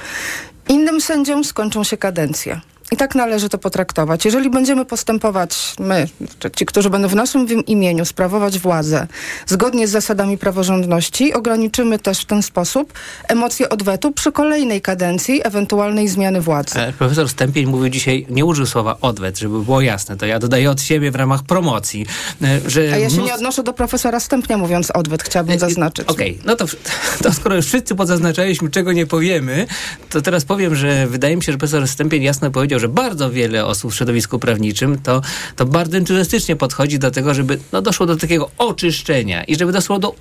[0.69, 2.61] Innym sędziom skończą się kadencje.
[2.91, 4.25] I tak należy to potraktować.
[4.25, 6.07] Jeżeli będziemy postępować, my,
[6.55, 9.07] ci, którzy będą w naszym imieniu sprawować władzę
[9.45, 12.93] zgodnie z zasadami praworządności, ograniczymy też w ten sposób
[13.27, 16.79] emocje odwetu przy kolejnej kadencji ewentualnej zmiany władzy.
[16.79, 20.17] E, profesor Stępień mówił dzisiaj, nie użył słowa odwet, żeby było jasne.
[20.17, 22.05] To ja dodaję od siebie w ramach promocji.
[22.41, 26.07] E, że A ja się nie odnoszę do profesora Stępnia mówiąc odwet, chciałabym e, zaznaczyć.
[26.07, 26.43] Okej, okay.
[26.45, 26.65] no to,
[27.23, 29.67] to skoro już wszyscy pozaznaczaliśmy, czego nie powiemy,
[30.09, 33.65] to teraz powiem, że wydaje mi się, że profesor Stępień jasno powiedział, że bardzo wiele
[33.65, 35.21] osób w środowisku prawniczym to,
[35.55, 39.99] to bardzo entuzjastycznie podchodzi do tego, żeby no, doszło do takiego oczyszczenia i żeby doszło
[39.99, 40.15] do,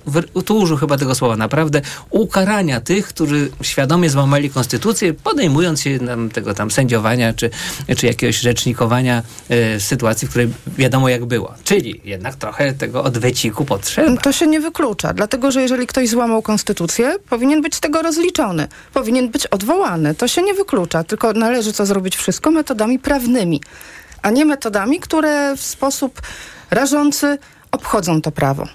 [0.45, 6.29] tu użył chyba tego słowa, naprawdę ukarania tych, którzy świadomie złamali konstytucję, podejmując się nam
[6.29, 7.49] tego tam sędziowania czy,
[7.97, 9.23] czy jakiegoś rzecznikowania
[9.75, 11.53] y, sytuacji, w której wiadomo jak było.
[11.63, 14.21] Czyli jednak trochę tego odweciku potrzeba.
[14.21, 18.67] To się nie wyklucza, dlatego że jeżeli ktoś złamał konstytucję, powinien być z tego rozliczony,
[18.93, 20.15] powinien być odwołany.
[20.15, 23.61] To się nie wyklucza, tylko należy co zrobić wszystko metodami prawnymi,
[24.21, 26.21] a nie metodami, które w sposób
[26.71, 27.37] rażący
[27.71, 28.67] obchodzą to prawo.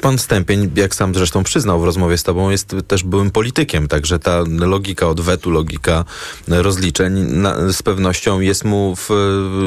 [0.00, 4.18] Pan Stępień, jak sam zresztą przyznał w rozmowie z tobą, jest też byłym politykiem, także
[4.18, 6.04] ta logika odwetu, logika
[6.48, 9.08] rozliczeń na, z pewnością jest mu w,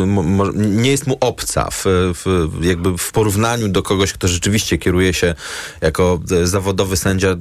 [0.06, 5.14] mo, nie jest mu obca w, w, jakby w porównaniu do kogoś, kto rzeczywiście kieruje
[5.14, 5.36] się
[5.82, 7.36] jako zawodowy sędzia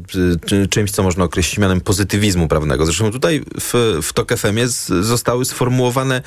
[0.70, 2.86] czymś, co można określić mianem pozytywizmu prawnego.
[2.86, 4.58] Zresztą tutaj w, w TOK FM
[5.00, 6.22] zostały sformułowane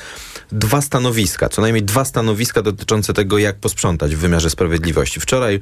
[0.52, 5.20] dwa stanowiska, co najmniej dwa stanowiska dotyczące tego, jak posprzątać w wymiarze sprawiedliwości.
[5.20, 5.60] Wczoraj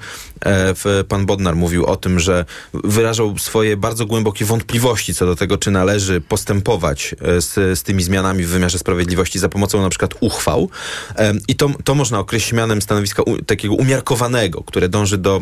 [1.07, 5.71] pan Bodnar mówił o tym, że wyrażał swoje bardzo głębokie wątpliwości co do tego, czy
[5.71, 10.69] należy postępować e, z, z tymi zmianami w wymiarze sprawiedliwości za pomocą na przykład uchwał.
[11.17, 15.41] E, I to, to można określić mianem stanowiska u, takiego umiarkowanego, które dąży do,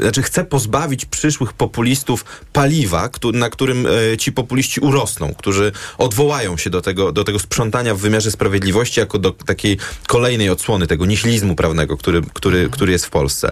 [0.00, 6.70] znaczy chce pozbawić przyszłych populistów paliwa, na którym e, ci populiści urosną, którzy odwołają się
[6.70, 11.54] do tego, do tego sprzątania w wymiarze sprawiedliwości jako do takiej kolejnej odsłony tego nihilizmu
[11.54, 13.50] prawnego, który, który, który jest w Polsce.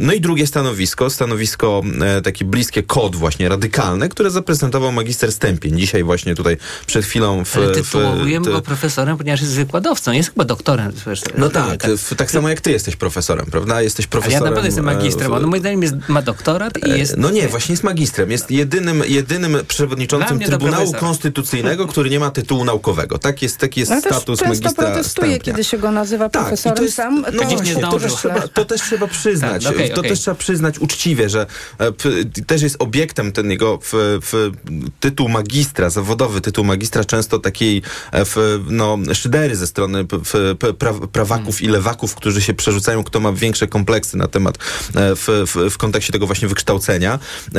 [0.00, 5.78] No i drugie stanowisko, stanowisko e, takie bliskie kod właśnie radykalne, które zaprezentował magister Stępień.
[5.78, 6.56] Dzisiaj właśnie tutaj
[6.86, 7.56] przed chwilą w...
[7.56, 10.92] Ale tytułujemy w, go profesorem, ponieważ jest wykładowcą, jest chyba doktorem.
[11.38, 13.82] No tak, tak, tak samo jak ty jesteś profesorem, prawda?
[13.82, 14.36] Jesteś profesorem...
[14.36, 17.16] Ale ja naprawdę jestem magistrem, on moim zdaniem jest, ma doktorat i jest...
[17.16, 18.30] No nie, właśnie jest magistrem.
[18.30, 23.18] Jest jedynym, jedynym przewodniczącym Trybunału Konstytucyjnego, który nie ma tytułu naukowego.
[23.18, 25.52] Tak jest, taki jest status magistra protestuje, Stępnia.
[25.52, 27.24] kiedy się go nazywa tak, profesorem to jest, sam.
[27.32, 29.37] No to, właśnie, to, też trzeba, to też trzeba przyznać.
[29.40, 30.10] Tak, okay, to okay.
[30.10, 31.46] też trzeba przyznać uczciwie, że
[31.78, 31.92] e,
[32.46, 34.50] też jest obiektem ten jego w, w,
[35.00, 38.36] tytuł magistra, zawodowy tytuł magistra, często takiej e, w,
[38.70, 40.04] no, szydery ze strony
[40.78, 44.58] pra, prawaków i lewaków, którzy się przerzucają, kto ma większe kompleksy na temat
[44.94, 47.18] e, w, w, w kontekście tego właśnie wykształcenia.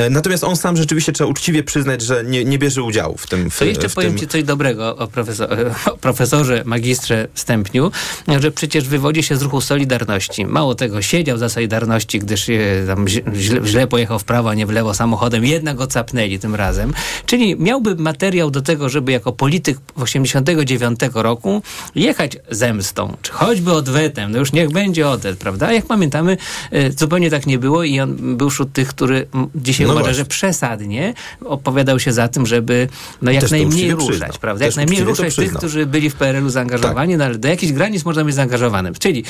[0.09, 3.49] Natomiast on sam rzeczywiście trzeba uczciwie przyznać, że nie, nie bierze udziału w tym.
[3.49, 4.19] W, to jeszcze w powiem tym...
[4.19, 5.49] ci coś dobrego o, profesor,
[5.85, 7.91] o profesorze, magistrze Stępniu,
[8.39, 10.45] że przecież wywodzi się z ruchu Solidarności.
[10.45, 12.49] Mało tego, siedział za Solidarności, gdyż
[12.87, 15.45] tam źle, źle pojechał w prawo, a nie w lewo samochodem.
[15.45, 16.93] Jednak go capnęli tym razem.
[17.25, 21.61] Czyli miałby materiał do tego, żeby jako polityk w 89 roku
[21.95, 24.31] jechać zemstą, czy choćby odwetem.
[24.31, 25.73] No już niech będzie odwet, prawda?
[25.73, 26.37] Jak pamiętamy,
[26.71, 30.23] e, zupełnie tak nie było i on był wśród tych, który dzisiaj no uważa, właśnie.
[30.23, 31.13] że przesadnie
[31.45, 32.87] opowiadał się za tym, żeby
[33.21, 34.29] no jak najmniej ruszać, przyznał.
[34.41, 34.65] prawda?
[34.65, 37.19] Jak najmniej ruszać tych, którzy byli w PRL-u zaangażowani, tak.
[37.19, 38.93] no ale do jakichś granic można być zaangażowanym.
[38.99, 39.23] Czyli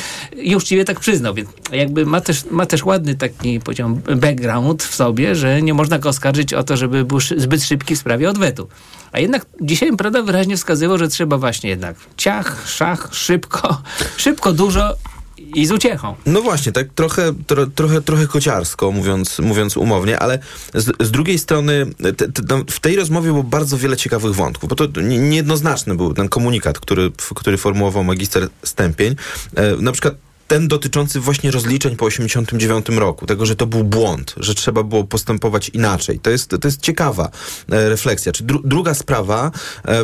[0.43, 4.96] i uczciwie tak przyznał, więc jakby ma też, ma też ładny taki, powiedziałbym, background w
[4.96, 8.68] sobie, że nie można go oskarżyć o to, żeby był zbyt szybki w sprawie odwetu.
[9.12, 13.82] A jednak dzisiaj prawda wyraźnie wskazywał, że trzeba właśnie jednak ciach, szach, szybko,
[14.18, 14.96] szybko, dużo
[15.56, 16.16] i z uciechą.
[16.26, 20.40] No właśnie, tak trochę, tro, trochę, trochę kociarsko, mówiąc, mówiąc umownie, ale
[20.74, 24.70] z, z drugiej strony te, te, no, w tej rozmowie było bardzo wiele ciekawych wątków,
[24.70, 29.16] bo to niejednoznaczny był ten komunikat, który, który formułował magister Stępień.
[29.56, 30.16] E, na przykład
[30.50, 35.04] ten dotyczący właśnie rozliczeń po 89 roku, tego, że to był błąd, że trzeba było
[35.04, 36.20] postępować inaczej.
[36.20, 37.30] To jest, to jest ciekawa
[37.72, 38.32] e, refleksja.
[38.32, 39.52] Czy dru druga sprawa,
[39.86, 40.04] e,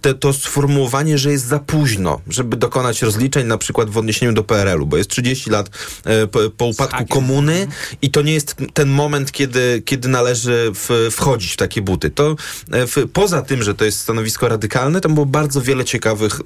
[0.00, 4.44] te, to sformułowanie, że jest za późno, żeby dokonać rozliczeń na przykład w odniesieniu do
[4.44, 5.70] PRL-u, bo jest 30 lat
[6.04, 7.66] e, po, po upadku komuny
[8.02, 12.10] i to nie jest ten moment, kiedy, kiedy należy w, wchodzić w takie buty.
[12.10, 12.36] To
[12.68, 16.40] w, poza tym, że to jest stanowisko radykalne, tam było bardzo wiele ciekawych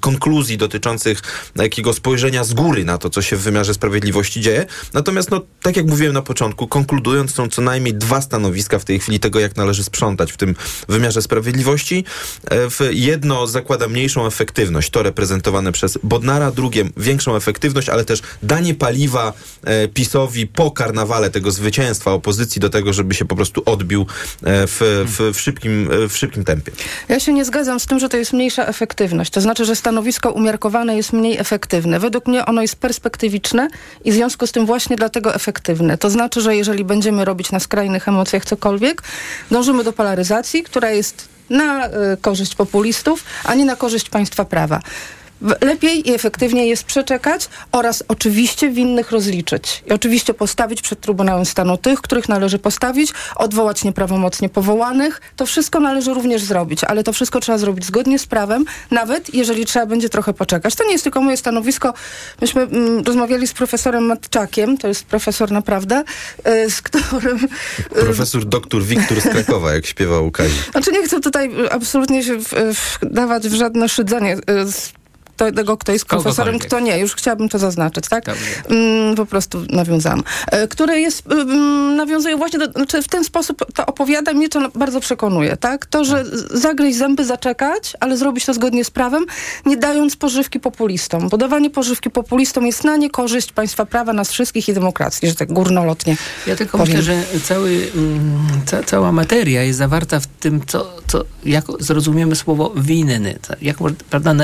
[0.00, 1.22] konkluzji dotyczących
[1.56, 4.66] jakiego spojrzenia z góry na to, co się w wymiarze sprawiedliwości dzieje.
[4.92, 9.00] Natomiast, no, tak jak mówiłem na początku, konkludując, są co najmniej dwa stanowiska w tej
[9.00, 10.54] chwili tego, jak należy sprzątać w tym
[10.88, 12.04] wymiarze sprawiedliwości.
[12.50, 18.74] E, jedno zakłada mniejszą efektywność, to reprezentowane przez Bodnara, drugie większą efektywność, ale też danie
[18.74, 19.32] paliwa
[19.64, 24.66] e, PiSowi po karnawale tego zwycięstwa opozycji do tego, żeby się po prostu odbił e,
[24.66, 26.72] w, w, w, szybkim, w szybkim tempie.
[27.08, 29.30] Ja się nie zgadzam z tym, że to jest mniejsza efektywność.
[29.30, 32.00] To znaczy, że stanowisko umiarkowane jest mniej efektywne.
[32.00, 33.68] Według ono jest perspektywiczne
[34.04, 35.98] i w związku z tym właśnie dlatego efektywne.
[35.98, 39.02] To znaczy, że jeżeli będziemy robić na skrajnych emocjach cokolwiek,
[39.50, 41.90] dążymy do polaryzacji, która jest na y,
[42.20, 44.80] korzyść populistów, a nie na korzyść państwa prawa.
[45.60, 49.82] Lepiej i efektywniej jest przeczekać oraz oczywiście winnych rozliczyć.
[49.86, 55.20] I oczywiście postawić przed Trybunałem Stanu tych, których należy postawić, odwołać nieprawomocnie powołanych.
[55.36, 59.66] To wszystko należy również zrobić, ale to wszystko trzeba zrobić zgodnie z prawem, nawet jeżeli
[59.66, 60.74] trzeba będzie trochę poczekać.
[60.74, 61.94] To nie jest tylko moje stanowisko.
[62.40, 66.04] Myśmy mm, rozmawiali z profesorem Matczakiem, to jest profesor naprawdę,
[66.48, 67.48] y, z którym...
[67.96, 70.54] Y, profesor doktor Wiktor z Krakowa, jak śpiewał Kazi.
[70.72, 75.01] Znaczy nie chcę tutaj absolutnie się w, w, dawać w żadne szydzenie y,
[75.36, 76.98] kto, tego, kto jest profesorem, kto nie.
[76.98, 78.24] Już chciałabym to zaznaczyć, tak?
[78.70, 80.22] Mm, po prostu nawiązałam.
[80.50, 84.68] E, które jest, mm, nawiązuje właśnie, do, znaczy w ten sposób to opowiada, mnie to
[84.74, 85.86] bardzo przekonuje, tak?
[85.86, 89.26] To, że zagryźć zęby, zaczekać, ale zrobić to zgodnie z prawem,
[89.66, 91.28] nie dając pożywki populistom.
[91.28, 95.52] Bo dawanie pożywki populistom jest na niekorzyść państwa prawa, nas wszystkich i demokracji, że tak
[95.52, 96.16] górnolotnie
[96.46, 96.96] Ja tylko powiem.
[96.96, 102.36] myślę, że cały, mm, ca, cała materia jest zawarta w tym, co, co jak zrozumiemy
[102.36, 103.38] słowo winny.
[103.62, 103.76] Jak,
[104.10, 104.34] prawda,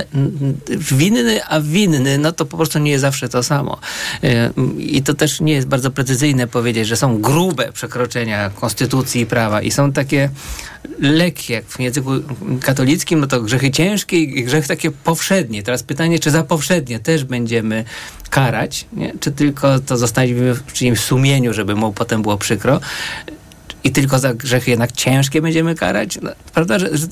[0.79, 3.79] winny, a winny, no to po prostu nie jest zawsze to samo.
[4.25, 9.27] E, I to też nie jest bardzo precyzyjne powiedzieć, że są grube przekroczenia konstytucji i
[9.27, 10.31] prawa i są takie
[10.99, 12.11] lekkie, jak w języku
[12.61, 15.63] katolickim, no to grzechy ciężkie i grzechy takie powszednie.
[15.63, 17.85] Teraz pytanie, czy za powszednie też będziemy
[18.31, 19.13] karać, nie?
[19.21, 22.81] czy tylko to zostawimy w czyimś sumieniu, żeby mu potem było przykro
[23.85, 26.19] i tylko za grzechy jednak ciężkie będziemy karać?
[26.23, 27.07] No, prawda, że, że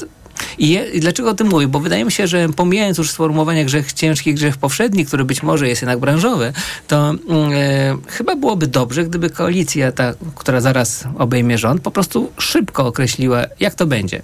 [0.59, 1.69] i, je, I dlaczego o tym mówię?
[1.69, 5.69] Bo wydaje mi się, że pomijając już sformułowanie grzech ciężki, grzech powszedni, który być może
[5.69, 6.53] jest jednak branżowy,
[6.89, 12.33] to mm, e, chyba byłoby dobrze, gdyby koalicja, ta, która zaraz obejmie rząd, po prostu
[12.39, 14.23] szybko określiła, jak to będzie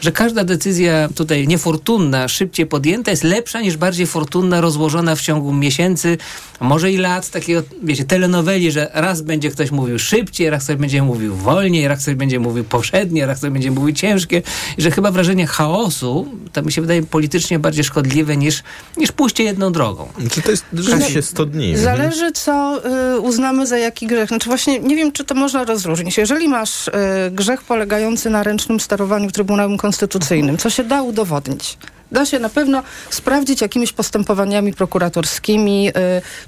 [0.00, 5.52] że każda decyzja tutaj niefortunna, szybciej podjęta jest lepsza niż bardziej fortunna, rozłożona w ciągu
[5.52, 6.18] miesięcy,
[6.60, 11.02] może i lat, takiego, wiecie, telenoweli, że raz będzie ktoś mówił szybciej, raz ktoś będzie
[11.02, 14.42] mówił wolniej, raz ktoś będzie mówił powszednie, raz ktoś będzie mówił ciężkie
[14.78, 18.62] i że chyba wrażenie chaosu, to mi się wydaje politycznie bardziej szkodliwe niż,
[18.96, 20.08] niż pójście jedną drogą.
[20.30, 21.76] Czy to jest rzeczywiście 100 dni?
[21.76, 22.80] Zależy, co
[23.16, 24.28] y, uznamy za jaki grzech.
[24.28, 26.18] Znaczy właśnie nie wiem, czy to można rozróżnić.
[26.18, 26.92] Jeżeli masz y,
[27.30, 29.30] grzech polegający na ręcznym sterowaniu
[29.74, 31.78] Trybunałem Konstytucyjnym, co się da udowodnić,
[32.12, 35.92] da się na pewno sprawdzić jakimiś postępowaniami prokuratorskimi, y,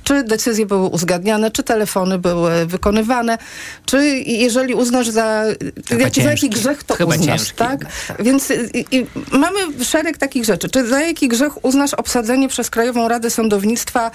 [0.05, 3.39] czy decyzje były uzgadniane, czy telefony były wykonywane,
[3.87, 5.45] czy jeżeli uznasz za,
[5.99, 7.87] jak, za jaki grzech to Chyba uznasz, ciężki, tak?
[8.19, 10.69] Więc y, i, mamy szereg takich rzeczy.
[10.69, 14.11] Czy za jaki grzech uznasz obsadzenie przez Krajową Radę Sądownictwa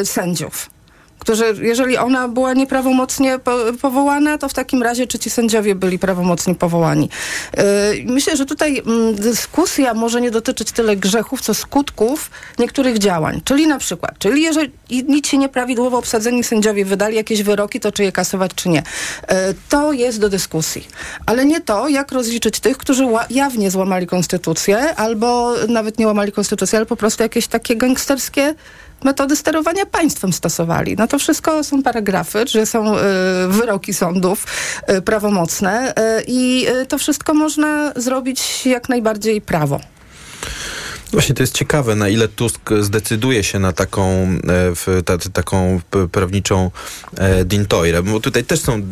[0.00, 0.75] y, sędziów?
[1.26, 5.98] Którzy, jeżeli ona była nieprawomocnie po, powołana, to w takim razie czy ci sędziowie byli
[5.98, 7.08] prawomocnie powołani.
[7.56, 7.62] Yy,
[8.04, 13.40] myślę, że tutaj mm, dyskusja może nie dotyczyć tyle grzechów, co skutków niektórych działań.
[13.44, 14.72] Czyli na przykład, czyli jeżeli
[15.24, 18.82] się nieprawidłowo obsadzeni sędziowie wydali jakieś wyroki, to czy je kasować, czy nie.
[19.30, 19.36] Yy,
[19.68, 20.88] to jest do dyskusji.
[21.26, 26.76] Ale nie to, jak rozliczyć tych, którzy jawnie złamali konstytucję, albo nawet nie łamali konstytucję,
[26.78, 28.54] ale po prostu jakieś takie gangsterskie
[29.04, 30.96] metody sterowania państwem stosowali.
[30.98, 33.00] No to wszystko są paragrafy, że są y,
[33.48, 34.46] wyroki sądów
[34.90, 39.80] y, prawomocne y, i y, to wszystko można zrobić jak najbardziej prawo.
[41.12, 44.38] Właśnie to jest ciekawe, na ile Tusk zdecyduje się na taką, e,
[44.74, 45.80] w, ta, taką
[46.12, 46.70] prawniczą
[47.16, 48.82] e, dintoirę, bo tutaj też są,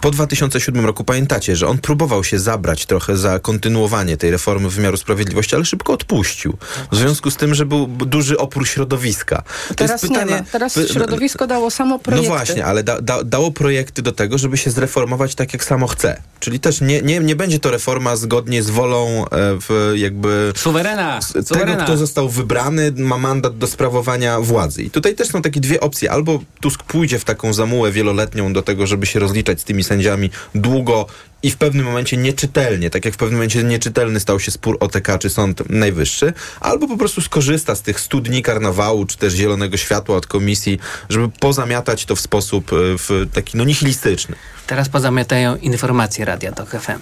[0.00, 4.96] po 2007 roku pamiętacie, że on próbował się zabrać trochę za kontynuowanie tej reformy wymiaru
[4.96, 6.56] sprawiedliwości, ale szybko odpuścił.
[6.92, 9.42] W związku z tym, że był duży opór środowiska.
[9.68, 10.46] To Teraz jest pytanie, nie ma.
[10.52, 12.28] Teraz py- środowisko dało samo no projekty.
[12.28, 16.22] właśnie, ale da, da, dało projekty do tego, żeby się zreformować tak, jak samo chce.
[16.40, 19.28] Czyli też nie, nie, nie będzie to reforma zgodnie z wolą e,
[19.60, 20.52] w jakby...
[20.56, 21.20] Suwerena!
[21.46, 21.72] Suwerena.
[21.72, 24.82] Tego, kto został wybrany, ma mandat do sprawowania władzy.
[24.82, 26.10] I tutaj też są takie dwie opcje.
[26.10, 30.30] Albo Tusk pójdzie w taką zamułę wieloletnią do tego, żeby się rozliczać z tymi sędziami
[30.54, 31.06] długo
[31.42, 34.88] i w pewnym momencie nieczytelnie, tak jak w pewnym momencie nieczytelny stał się spór o
[34.88, 39.32] TK czy Sąd Najwyższy, albo po prostu skorzysta z tych stu dni karnawału, czy też
[39.34, 40.78] zielonego światła od komisji,
[41.08, 44.36] żeby pozamiatać to w sposób e, w taki no nihilistyczny.
[44.66, 47.00] Teraz pozamiatają informacje Radia Tok FM.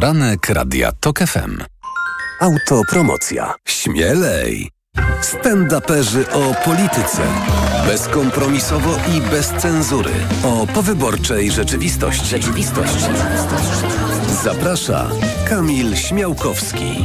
[0.00, 1.62] Poranek Radia TOK FM.
[2.40, 3.54] Autopromocja.
[3.68, 4.70] Śmielej.
[5.20, 7.22] Stand-uperzy o polityce.
[7.86, 10.10] Bezkompromisowo i bez cenzury.
[10.44, 12.26] O powyborczej rzeczywistości.
[12.26, 13.04] Rzeczywistość.
[14.44, 15.10] Zaprasza
[15.48, 17.04] Kamil Śmiałkowski.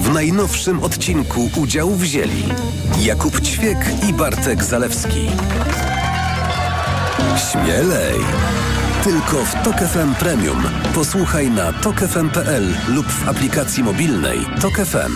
[0.00, 2.44] W najnowszym odcinku udział wzięli
[3.00, 5.30] Jakub Ćwiek i Bartek Zalewski.
[7.50, 8.20] Śmielej!
[9.04, 10.62] Tylko w Tok FM Premium.
[10.94, 15.12] Posłuchaj na tokefm.pl lub w aplikacji mobilnej Tok FM.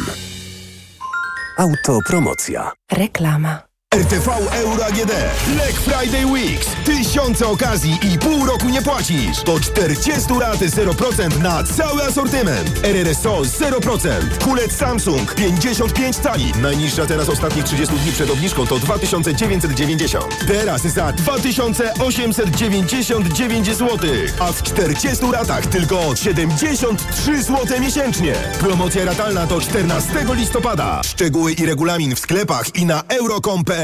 [1.59, 2.73] Autopromocja.
[2.93, 3.74] Reklama.
[3.95, 5.13] RTV Euro AGD.
[5.55, 6.67] Black Friday Weeks.
[6.85, 9.43] Tysiące okazji i pół roku nie płacisz.
[9.43, 12.81] Do 40 lat 0% na cały asortyment.
[12.83, 14.09] RRSO 0%.
[14.45, 16.53] Kulec Samsung 55 cali.
[16.63, 20.47] Najniższa teraz ostatnich 30 dni przed obniżką to 2990.
[20.47, 23.99] Teraz za 2899 zł.
[24.41, 28.35] A w 40 latach tylko 73 zł miesięcznie.
[28.61, 31.01] Promocja ratalna do 14 listopada.
[31.05, 33.84] Szczegóły i regulamin w sklepach i na euro.com.pl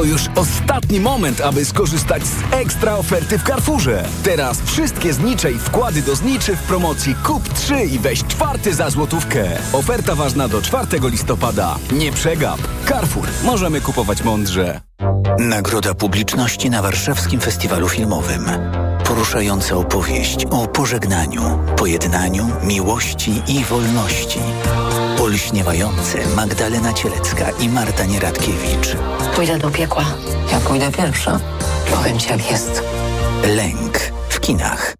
[0.00, 4.04] To już ostatni moment, aby skorzystać z ekstra oferty w Carrefourze.
[4.22, 8.90] Teraz wszystkie znicze i wkłady do zniczy w promocji Kup 3 i weź czwarty za
[8.90, 9.44] złotówkę.
[9.72, 11.78] Oferta ważna do 4 listopada.
[11.92, 12.60] Nie przegap.
[12.88, 13.26] Carrefour.
[13.44, 14.80] Możemy kupować mądrze.
[15.38, 18.44] Nagroda publiczności na Warszawskim Festiwalu Filmowym.
[19.04, 24.40] Poruszająca opowieść o pożegnaniu, pojednaniu, miłości i wolności.
[25.20, 28.96] Olśniewające Magdalena Cielecka i Marta Nieradkiewicz.
[29.34, 30.04] Pójdę do piekła.
[30.52, 31.40] Ja pójdę pierwsza.
[31.90, 32.82] Powiem ci jak jest.
[33.56, 33.98] Lęk
[34.28, 34.99] w kinach.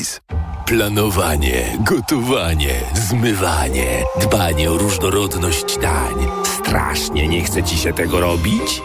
[0.65, 6.15] Planowanie, gotowanie, zmywanie, dbanie o różnorodność dań.
[6.43, 8.81] Strasznie nie chce ci się tego robić?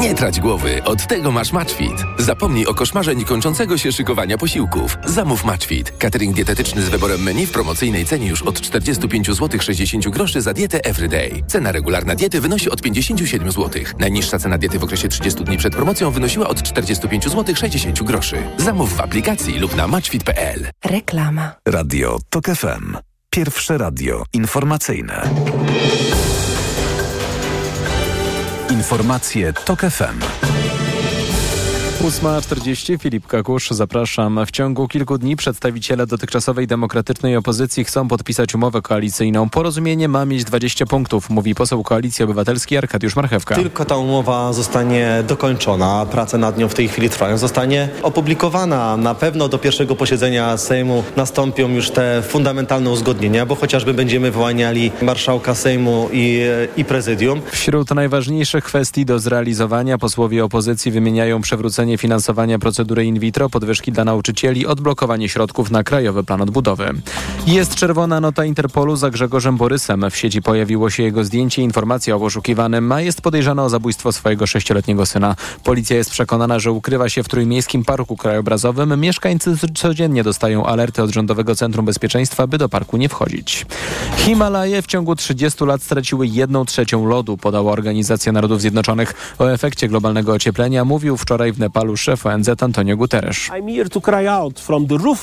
[0.00, 2.04] Nie trać głowy, od tego masz Matchfit.
[2.18, 4.98] Zapomnij o koszmarze niekończącego się szykowania posiłków.
[5.04, 5.90] Zamów Matchfit.
[5.98, 10.52] Catering dietetyczny z wyborem menu w promocyjnej cenie już od 45 zł 60 groszy za
[10.52, 11.42] dietę Everyday.
[11.46, 13.82] Cena regularna diety wynosi od 57 zł.
[13.98, 18.36] Najniższa cena diety w okresie 30 dni przed promocją wynosiła od 45 zł 60 groszy.
[18.58, 20.66] Zamów w aplikacji lub na matchfit.pl.
[20.84, 21.52] Reklama.
[21.68, 22.96] Radio TOK FM.
[23.30, 25.30] Pierwsze radio informacyjne.
[28.86, 30.85] Informacje TOK FM.
[32.06, 34.40] 8.40 Filip Kakusz, zapraszam.
[34.46, 39.48] W ciągu kilku dni przedstawiciele dotychczasowej demokratycznej opozycji chcą podpisać umowę koalicyjną.
[39.48, 43.54] Porozumienie ma mieć 20 punktów, mówi poseł Koalicji Obywatelskiej Arkadiusz Marchewka.
[43.54, 48.96] Tylko ta umowa zostanie dokończona, prace nad nią w tej chwili trwają, zostanie opublikowana.
[48.96, 54.90] Na pewno do pierwszego posiedzenia Sejmu nastąpią już te fundamentalne uzgodnienia, bo chociażby będziemy wyłaniali
[55.02, 56.42] marszałka Sejmu i,
[56.76, 57.40] i prezydium.
[57.50, 61.42] Wśród najważniejszych kwestii do zrealizowania posłowie opozycji wymieniają
[61.98, 66.90] finansowania procedury in vitro, podwyżki dla nauczycieli, odblokowanie środków na Krajowy Plan Odbudowy.
[67.46, 70.10] Jest czerwona nota Interpolu za Grzegorzem Borysem.
[70.10, 74.12] W sieci pojawiło się jego zdjęcie i informacja o poszukiwanym, a jest podejrzany o zabójstwo
[74.12, 75.36] swojego sześcioletniego syna.
[75.64, 79.00] Policja jest przekonana, że ukrywa się w Trójmiejskim Parku Krajobrazowym.
[79.00, 83.66] Mieszkańcy codziennie dostają alerty od Rządowego Centrum Bezpieczeństwa, by do parku nie wchodzić.
[84.16, 89.34] Himalaje w ciągu 30 lat straciły jedną trzecią lodu, podała Organizacja Narodów Zjednoczonych.
[89.38, 93.36] O efekcie globalnego ocieplenia mówił wczoraj w Nepalu szef ONZ Antonio Guterres.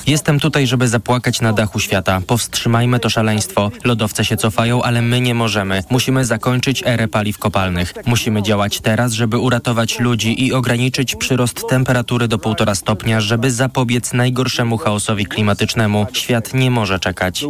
[0.06, 2.20] Jestem tutaj, żeby zapłakać na dachu świata.
[2.26, 3.70] Powstrzymajmy to szaleństwo.
[3.84, 5.82] Lodowce się cofają, ale my nie możemy.
[5.90, 7.94] Musimy zakończyć erę paliw kopalnych.
[8.06, 14.12] Musimy działać teraz, żeby uratować ludzi i ograniczyć przyrost temperatury do 1,5 stopnia, żeby zapobiec
[14.12, 16.06] najgorszemu chaosowi klimatycznemu.
[16.12, 17.44] Świat nie może czekać.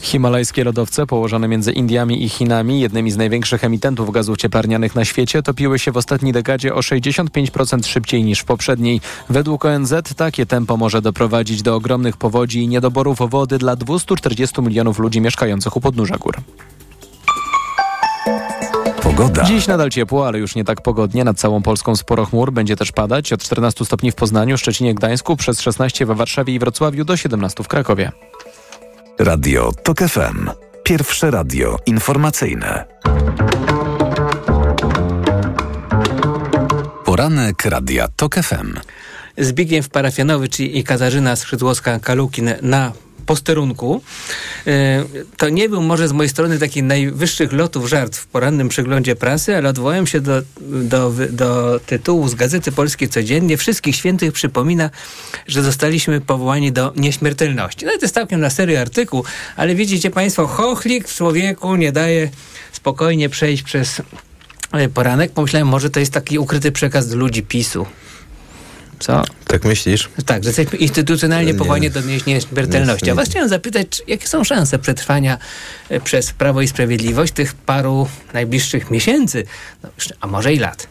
[0.00, 5.42] Himalajskie lodowce położone między Indiami i Chinami, jednymi z największych emitentów gazów cieplarnianych na świecie,
[5.42, 9.00] topiły się w ostatniej dekadzie o 65% szybciej niż w poprzedniej.
[9.30, 14.98] Według ONZ takie tempo może doprowadzić do ogromnych powodzi i niedoborów wody dla 240 milionów
[14.98, 16.36] ludzi mieszkających u podnóża gór.
[19.02, 19.44] Pogoda.
[19.44, 21.24] Dziś nadal ciepło, ale już nie tak pogodnie.
[21.24, 22.52] Nad całą Polską sporo chmur.
[22.52, 26.58] Będzie też padać od 14 stopni w Poznaniu, Szczecinie, Gdańsku, przez 16 we Warszawie i
[26.58, 28.12] Wrocławiu do 17 w Krakowie.
[29.18, 30.50] Radio TOK FM.
[30.82, 32.84] Pierwsze radio informacyjne.
[37.04, 38.74] Poranek Radia TOK FM.
[39.38, 42.92] Zbigniew Parafianowy czyli i Katarzyna Skrzydłowska-Kalukin na
[43.28, 44.02] posterunku.
[44.66, 45.04] E,
[45.36, 49.56] to nie był może z mojej strony taki najwyższych lotów żart w porannym przeglądzie prasy,
[49.56, 53.56] ale odwołałem się do, do, do tytułu z Gazety Polskiej Codziennie.
[53.56, 54.90] Wszystkich świętych przypomina,
[55.46, 57.86] że zostaliśmy powołani do nieśmiertelności.
[57.86, 59.24] No i to jest całkiem na serio artykuł,
[59.56, 62.30] ale widzicie Państwo, chochlik w człowieku nie daje
[62.72, 64.02] spokojnie przejść przez
[64.72, 65.32] e, poranek.
[65.32, 67.86] Pomyślałem, może to jest taki ukryty przekaz ludzi PiSu.
[68.98, 69.22] Co?
[69.46, 70.08] Tak myślisz?
[70.26, 73.10] Tak, że jesteśmy instytucjonalnie powołani do nieśmiertelności.
[73.10, 75.38] A was chciałem zapytać, jakie są szanse przetrwania
[75.88, 79.44] e, przez Prawo i Sprawiedliwość tych paru najbliższych miesięcy,
[79.82, 79.88] no,
[80.20, 80.88] a może i lat?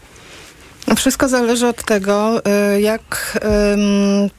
[0.87, 2.41] No, wszystko zależy od tego,
[2.75, 3.39] y, jak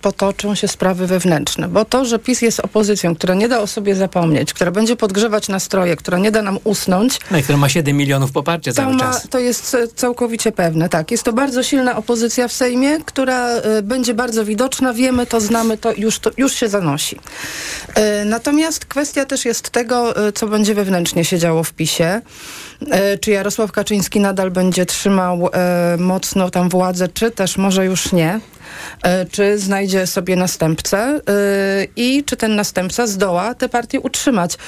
[0.03, 1.69] potoczą się sprawy wewnętrzne.
[1.69, 5.49] Bo to, że PiS jest opozycją, która nie da o sobie zapomnieć, która będzie podgrzewać
[5.49, 7.21] nastroje, która nie da nam usnąć.
[7.31, 9.29] No i która ma 7 milionów poparcia cały ma, czas.
[9.31, 11.11] To jest całkowicie pewne, tak.
[11.11, 14.93] Jest to bardzo silna opozycja w Sejmie, która y, będzie bardzo widoczna.
[14.93, 17.17] Wiemy to, znamy to, już, to, już się zanosi.
[17.17, 22.21] Y, natomiast kwestia też jest tego, y, co będzie wewnętrznie się działo w PiSie.
[22.83, 25.51] Y, czy Jarosław Kaczyński nadal będzie trzymał y,
[25.99, 28.41] mocno tam władzę, czy też może już nie
[29.03, 31.21] e, czy znajdzie sobie następcę e,
[31.97, 34.59] i czy ten następca zdoła tę partię utrzymać.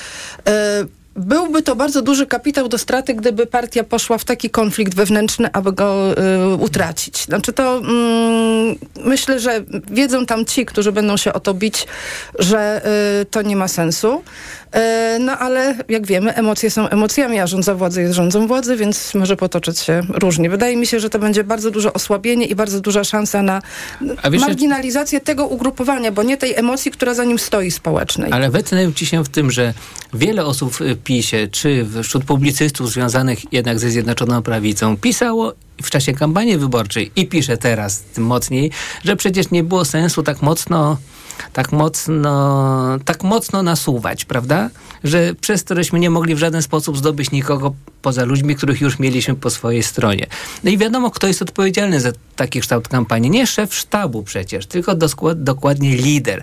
[0.49, 0.85] E,
[1.17, 5.73] byłby to bardzo duży kapitał do straty, gdyby partia poszła w taki konflikt wewnętrzny, aby
[5.73, 6.15] go
[6.59, 7.25] utracić.
[7.25, 11.87] Znaczy to mm, myślę, że wiedzą tam ci, którzy będą się o to bić,
[12.39, 12.83] że
[13.31, 14.23] to nie ma sensu.
[14.77, 19.15] Y, no ale jak wiemy, emocje są emocjami, a rządza władzy jest rządzą władzy, więc
[19.15, 20.51] może potoczyć się różnie.
[20.51, 23.63] Wydaje mi się, że to będzie bardzo duże osłabienie i bardzo duża szansa na
[24.31, 28.33] wiesz, marginalizację tego ugrupowania, bo nie tej emocji, która za nim stoi społecznej.
[28.33, 29.75] Ale wetnę ci się w tym, że
[30.15, 35.53] wiele osób PiSie, czy wśród publicystów związanych jednak ze Zjednoczoną Prawicą pisało
[35.83, 38.71] w czasie kampanii wyborczej i pisze teraz tym mocniej,
[39.05, 40.97] że przecież nie było sensu tak mocno
[41.53, 44.71] tak mocno, tak mocno nasuwać, prawda?
[45.05, 48.99] Że przez to, żeśmy nie mogli w żaden sposób zdobyć nikogo poza ludźmi, których już
[48.99, 50.27] mieliśmy po swojej stronie.
[50.65, 53.31] No i wiadomo, kto jest odpowiedzialny za taki kształt kampanii.
[53.31, 54.95] Nie szef sztabu przecież, tylko
[55.35, 56.43] dokładnie lider.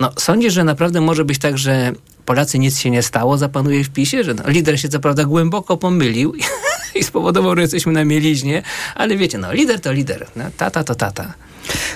[0.00, 1.92] No, sądzisz, że naprawdę może być tak, że
[2.24, 5.76] Polacy nic się nie stało, zapanuje w PiSie, że no, lider się co prawda głęboko
[5.76, 6.34] pomylił
[6.94, 8.62] i spowodował, że jesteśmy na mieliźnie,
[8.94, 11.34] ale wiecie, no lider to lider, no, tata to tata.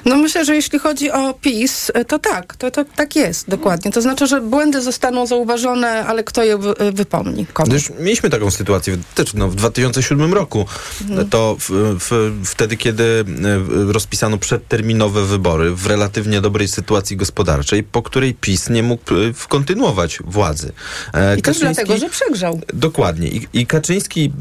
[0.05, 3.93] No myślę, że jeśli chodzi o PiS, to tak, to, to tak jest, dokładnie.
[3.93, 6.59] To znaczy, że błędy zostaną zauważone, ale kto je
[6.93, 7.47] wypomni?
[7.47, 7.73] Komu?
[7.73, 10.67] Już mieliśmy taką sytuację też no, w 2007 roku.
[11.03, 11.29] Mhm.
[11.29, 11.71] To w,
[12.01, 18.71] w, wtedy, kiedy e, rozpisano przedterminowe wybory w relatywnie dobrej sytuacji gospodarczej, po której PiS
[18.71, 19.17] nie mógł e,
[19.49, 20.73] kontynuować władzy.
[21.15, 22.61] E, I też dlatego, że przegrzał.
[22.75, 23.29] Dokładnie.
[23.29, 24.33] I, i Kaczyński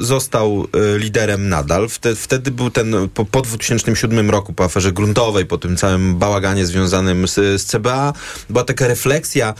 [0.00, 1.88] został liderem nadal.
[1.88, 6.66] Wtedy, wtedy był ten, po, po 2007 roku, po aferze gruntowej, po tym całym bałaganie
[6.66, 8.12] związanym z, z CBA,
[8.50, 9.54] była taka refleksja,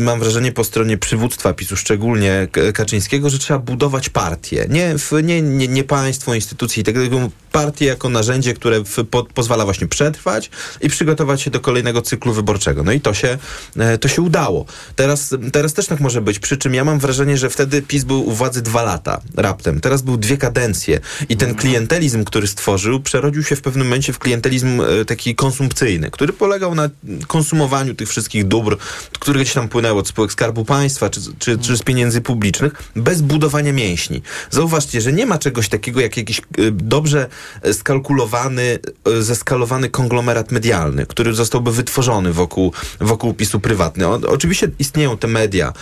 [0.00, 4.66] mam wrażenie, po stronie przywództwa PiSu, szczególnie Kaczyńskiego, że trzeba budować partię.
[4.68, 7.10] Nie, nie, nie, nie państwo, instytucje i tak dalej,
[7.52, 12.32] partię jako narzędzie, które w, po, pozwala właśnie przetrwać i przygotować się do kolejnego cyklu
[12.32, 12.82] wyborczego.
[12.82, 13.38] No i to się,
[13.76, 14.66] e, to się udało.
[14.96, 18.28] Teraz, teraz też tak może być, przy czym ja mam wrażenie, że wtedy PiS był
[18.28, 19.80] u władzy dwa lata raptem.
[19.80, 24.18] Teraz był dwie kadencje i ten klientelizm, który stworzył, przerodził się w pewnym momencie w
[24.18, 26.90] klientelizm e, taki konsumpcyjny, który polegał na
[27.26, 28.76] konsumowaniu tych wszystkich dóbr,
[29.18, 33.22] które gdzieś tam płynęły od spółek Skarbu Państwa czy, czy, czy z pieniędzy publicznych, bez
[33.22, 34.22] budowania mięśni.
[34.50, 37.28] Zauważcie, że nie ma czegoś takiego jak jakiś e, dobrze
[37.72, 38.78] skalkulowany,
[39.18, 44.06] e, zeskalowany konglomerat medialny, który zostałby wytworzony wokół, wokół PiSu prywatny.
[44.06, 45.72] O, oczywiście istnieją te media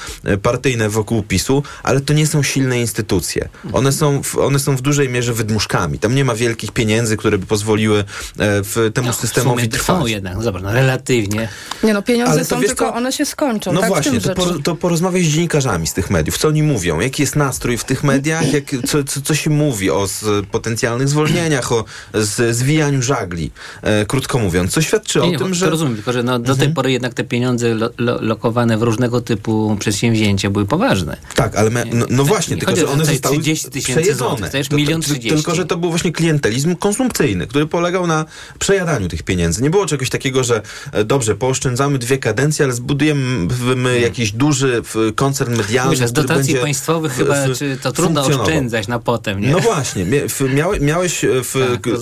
[0.42, 3.48] partyjne wokół PiSu, ale to nie są silne instytucje.
[3.72, 5.98] One są w, one są w dużej mierze wydmuszkami.
[5.98, 8.04] Tam nie ma wielkich pieniędzy, które by pozwoliły
[8.36, 10.00] w temu no, systemowi w trwać.
[10.00, 11.48] Są jednak, no zobacz, no relatywnie.
[11.82, 13.72] Nie no, pieniądze są, tylko one się skończą.
[13.72, 16.38] No tak, właśnie, to, por, to porozmawiaj z dziennikarzami z tych mediów.
[16.38, 17.00] Co oni mówią?
[17.00, 18.52] Jaki jest nastrój w tych mediach?
[18.52, 21.84] Jak, co, co, co się mówi o z, potencjalnych zwolnieniach, o
[22.14, 23.50] z, zwijaniu żagli,
[23.82, 24.72] e, krótko mówiąc.
[24.72, 25.70] Co świadczy nie, o tym, że...
[25.70, 26.58] rozumiem, tylko że no, do mhm.
[26.58, 31.16] tej pory jednak te pieniądze lo, lo, lokowane w różnego typu przedsięwzięcia były poważne.
[31.34, 34.50] Tak, ale me, no, no, właśnie, tylko że one zostały 30 przejedzone.
[34.50, 35.28] Złotych, milion 30.
[35.30, 38.24] Tylko, że to był właśnie klientelizm konsumpcyjny, który polegał na
[38.58, 39.62] przejadaniu tych pieniędzy.
[39.62, 44.02] Nie było czegoś takiego, że e, dobrze, pooszczędzamy dwie kadencje, ale zbudujemy hmm.
[44.02, 44.82] jakiś duży
[45.16, 49.50] koncern medialny, Mówisz, z dotacji państwowych chyba czy to trudno oszczędzać na potem, nie?
[49.50, 50.06] No właśnie.
[50.54, 51.54] Miałeś, miałeś w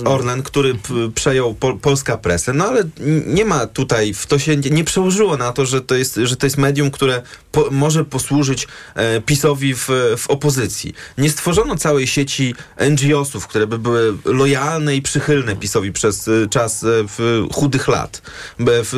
[0.05, 0.75] Orlen, który
[1.15, 2.83] przejął pol, polska presę, no ale
[3.25, 6.45] nie ma tutaj, w to się nie, przełożyło na to, że to jest, że to
[6.45, 7.21] jest medium, które
[7.51, 10.93] po, może posłużyć e, PiSowi w, w opozycji.
[11.17, 12.55] Nie stworzono całej sieci
[12.89, 18.21] NGO-sów, które by były lojalne i przychylne PiSowi przez e, czas e, w chudych lat.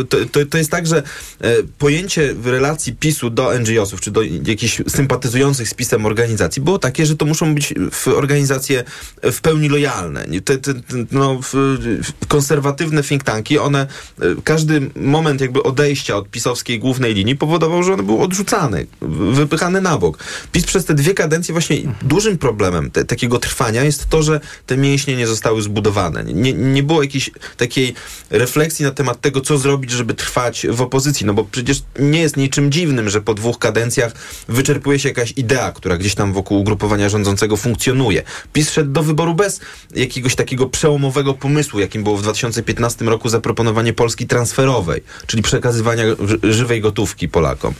[0.09, 1.03] To, to, to jest tak, że e,
[1.77, 7.15] pojęcie relacji PiSu do NGO-sów, czy do jakichś sympatyzujących z PiSem organizacji było takie, że
[7.15, 7.73] to muszą być
[8.15, 8.83] organizacje
[9.23, 10.25] w pełni lojalne.
[10.45, 10.73] Te, te,
[11.11, 11.39] no,
[12.27, 13.87] konserwatywne think tanki, one,
[14.21, 19.35] e, każdy moment jakby odejścia od pisowskiej głównej linii powodował, że one były odrzucane, w-
[19.35, 20.17] wypychane na bok.
[20.51, 24.77] PiS przez te dwie kadencje właśnie dużym problemem te, takiego trwania jest to, że te
[24.77, 26.23] mięśnie nie zostały zbudowane.
[26.23, 27.93] Nie, nie było jakiejś takiej
[28.29, 32.37] refleksji na temat tego, co zrobić, żeby trwać w opozycji, no bo przecież nie jest
[32.37, 34.13] niczym dziwnym, że po dwóch kadencjach
[34.47, 38.23] wyczerpuje się jakaś idea, która gdzieś tam wokół ugrupowania rządzącego funkcjonuje.
[38.53, 39.59] PiS szedł do wyboru bez
[40.19, 46.53] jakiegoś takiego przełomowego pomysłu, jakim było w 2015 roku zaproponowanie Polski transferowej, czyli przekazywania ży-
[46.53, 47.73] żywej gotówki Polakom.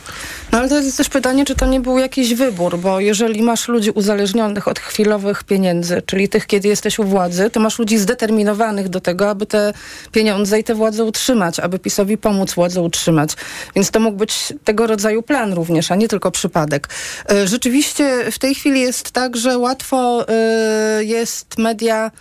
[0.51, 3.67] No ale to jest też pytanie, czy to nie był jakiś wybór, bo jeżeli masz
[3.67, 8.89] ludzi uzależnionych od chwilowych pieniędzy, czyli tych, kiedy jesteś u władzy, to masz ludzi zdeterminowanych
[8.89, 9.73] do tego, aby te
[10.11, 13.31] pieniądze i tę władzę utrzymać, aby PiSowi pomóc władzę utrzymać.
[13.75, 16.89] Więc to mógł być tego rodzaju plan również, a nie tylko przypadek.
[17.31, 22.11] E, Rzeczywiście w tej chwili jest tak, że łatwo e, jest media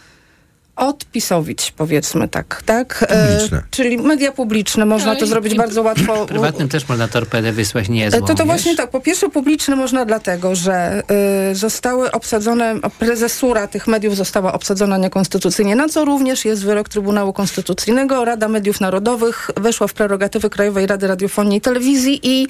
[0.79, 3.05] odpisowić, powiedzmy tak, tak?
[3.09, 3.63] E, Publiczne.
[3.71, 6.27] czyli media publiczne, można No to i- zrobić i bardzo łatwo.
[6.27, 8.47] Prywatnym też można torpedę wysłać niezłą, E, To to wiesz?
[8.47, 8.91] właśnie tak.
[8.91, 11.03] Po pierwsze publiczne można dlatego, że
[11.51, 17.33] y, zostały obsadzone, prezesura tych mediów została obsadzona niekonstytucyjnie, na co również jest wyrok Trybunału
[17.33, 18.25] Konstytucyjnego.
[18.25, 22.47] Rada Mediów Narodowych weszła w prerogatywy Krajowej Rady Radiofonii i Telewizji i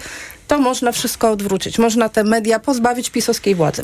[0.48, 1.78] to można wszystko odwrócić.
[1.78, 3.82] Można te media pozbawić pisowskiej władzy.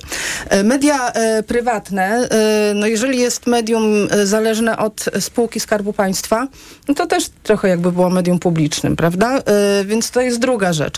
[0.48, 3.84] E, Media e, prywatne, e, no jeżeli jest medium
[4.24, 6.46] zależne od spółki Skarbu Państwa,
[6.88, 9.42] no to też trochę jakby było medium publicznym, prawda?
[9.84, 10.94] Więc to jest druga rzecz.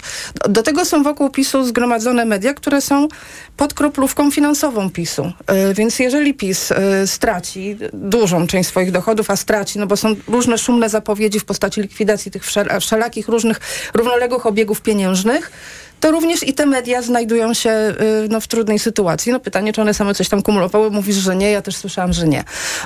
[0.49, 3.09] Do- tego są wokół PiSu zgromadzone media, które są
[3.57, 5.33] pod kroplówką finansową PiSu.
[5.75, 6.73] Więc jeżeli PiS
[7.07, 11.81] straci dużą część swoich dochodów, a straci, no bo są różne szumne zapowiedzi w postaci
[11.81, 13.61] likwidacji tych wszel- wszelakich różnych
[13.95, 15.51] równoległych obiegów pieniężnych,
[16.01, 17.95] to również i te media znajdują się y,
[18.29, 19.33] no, w trudnej sytuacji.
[19.33, 20.91] No pytanie, czy one same coś tam kumulowały.
[20.91, 21.51] Mówisz, że nie.
[21.51, 22.45] Ja też słyszałam, że nie.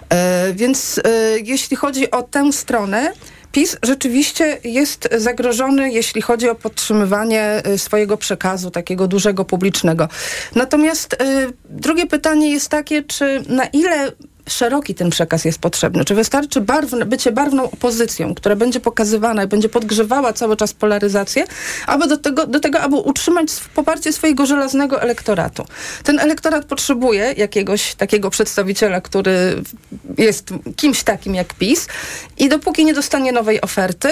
[0.08, 1.02] E, więc y,
[1.44, 3.12] jeśli chodzi o tę stronę,
[3.52, 10.08] PiS rzeczywiście jest zagrożony, jeśli chodzi o podtrzymywanie y, swojego przekazu, takiego dużego, publicznego.
[10.54, 11.16] Natomiast y,
[11.70, 14.12] drugie pytanie jest takie, czy na ile
[14.52, 16.04] szeroki ten przekaz jest potrzebny?
[16.04, 21.44] Czy wystarczy barwne, bycie barwną opozycją, która będzie pokazywana i będzie podgrzewała cały czas polaryzację,
[21.86, 25.64] aby do tego, do tego aby utrzymać poparcie swojego żelaznego elektoratu?
[26.04, 29.62] Ten elektorat potrzebuje jakiegoś takiego przedstawiciela, który
[30.18, 31.86] jest kimś takim jak PiS
[32.38, 34.08] i dopóki nie dostanie nowej oferty,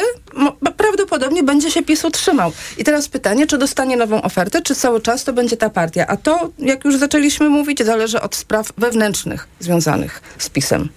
[0.77, 2.53] prawdopodobnie będzie się PiS utrzymał.
[2.79, 6.07] I teraz pytanie, czy dostanie nową ofertę, czy cały czas to będzie ta partia?
[6.07, 10.89] A to, jak już zaczęliśmy mówić, zależy od spraw wewnętrznych związanych z PiSem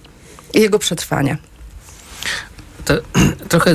[0.54, 1.36] i jego przetrwania.
[2.84, 2.94] To,
[3.48, 3.74] trochę,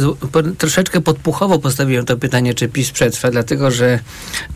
[0.58, 3.99] troszeczkę podpuchowo postawiłem to pytanie, czy PiS przetrwa, dlatego że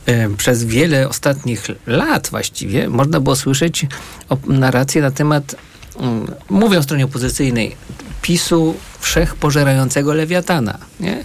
[0.06, 3.86] e, przez wiele ostatnich lat właściwie można było słyszeć
[4.30, 5.56] o, narrację na temat,
[6.00, 7.76] mm, mówię o stronie opozycyjnej,
[8.22, 10.78] PiSu wszechpożerającego lewiatana.
[11.00, 11.24] Nie?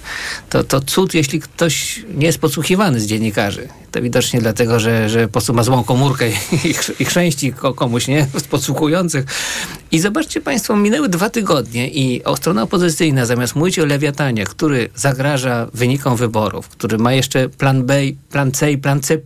[0.50, 3.68] To, to cud, jeśli ktoś nie jest podsłuchiwany z dziennikarzy.
[3.92, 6.32] To widocznie dlatego, że, że po prostu ma złą komórkę i,
[6.64, 8.26] i, chrz- i chrzęści ko- komuś, nie?
[8.38, 9.24] Z podsłuchujących.
[9.90, 15.66] I zobaczcie Państwo, minęły dwa tygodnie i strona opozycyjna zamiast mówić o lewiatanie, który zagraża
[15.74, 18.00] wynikom wyborów, który ma jeszcze plan B,
[18.30, 19.18] plan C i plan C+,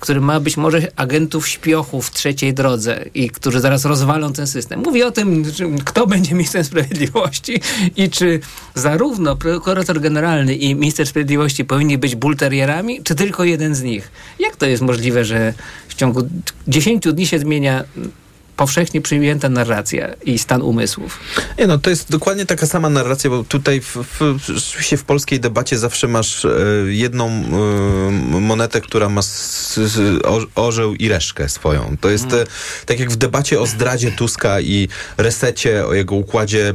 [0.00, 4.80] który ma być może agentów śpiochów w trzeciej drodze i którzy zaraz rozwalą ten system.
[4.80, 5.44] Mówi o tym,
[5.84, 7.47] kto będzie ministrem sprawiedliwości
[7.96, 8.40] i czy
[8.74, 14.10] zarówno prokurator generalny i minister sprawiedliwości powinni być bulterierami, czy tylko jeden z nich.
[14.38, 15.54] Jak to jest możliwe, że
[15.88, 16.28] w ciągu
[16.68, 17.84] 10 dni się zmienia
[18.58, 21.20] powszechnie przyjęta narracja i stan umysłów?
[21.58, 25.40] Nie no, to jest dokładnie taka sama narracja, bo tutaj w, w, rzeczywiście w polskiej
[25.40, 26.50] debacie zawsze masz e,
[26.86, 31.96] jedną e, monetę, która ma s, s, o, orzeł i reszkę swoją.
[32.00, 32.44] To jest e,
[32.86, 36.72] tak jak w debacie o zdradzie Tuska i resecie, o jego układzie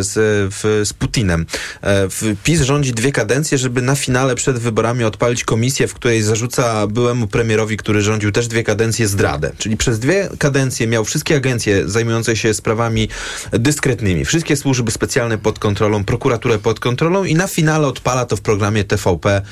[0.00, 0.12] z,
[0.54, 1.46] w, z Putinem.
[1.82, 6.86] W, PiS rządzi dwie kadencje, żeby na finale przed wyborami odpalić komisję, w której zarzuca
[6.86, 9.52] byłemu premierowi, który rządził też dwie kadencje, zdradę.
[9.58, 13.08] Czyli przez dwie kadencje miał wszystkie wszystkie agencje zajmujące się sprawami
[13.52, 18.40] dyskretnymi, wszystkie służby specjalne pod kontrolą, prokuraturę pod kontrolą i na finale odpala to w
[18.40, 19.42] programie TVP e,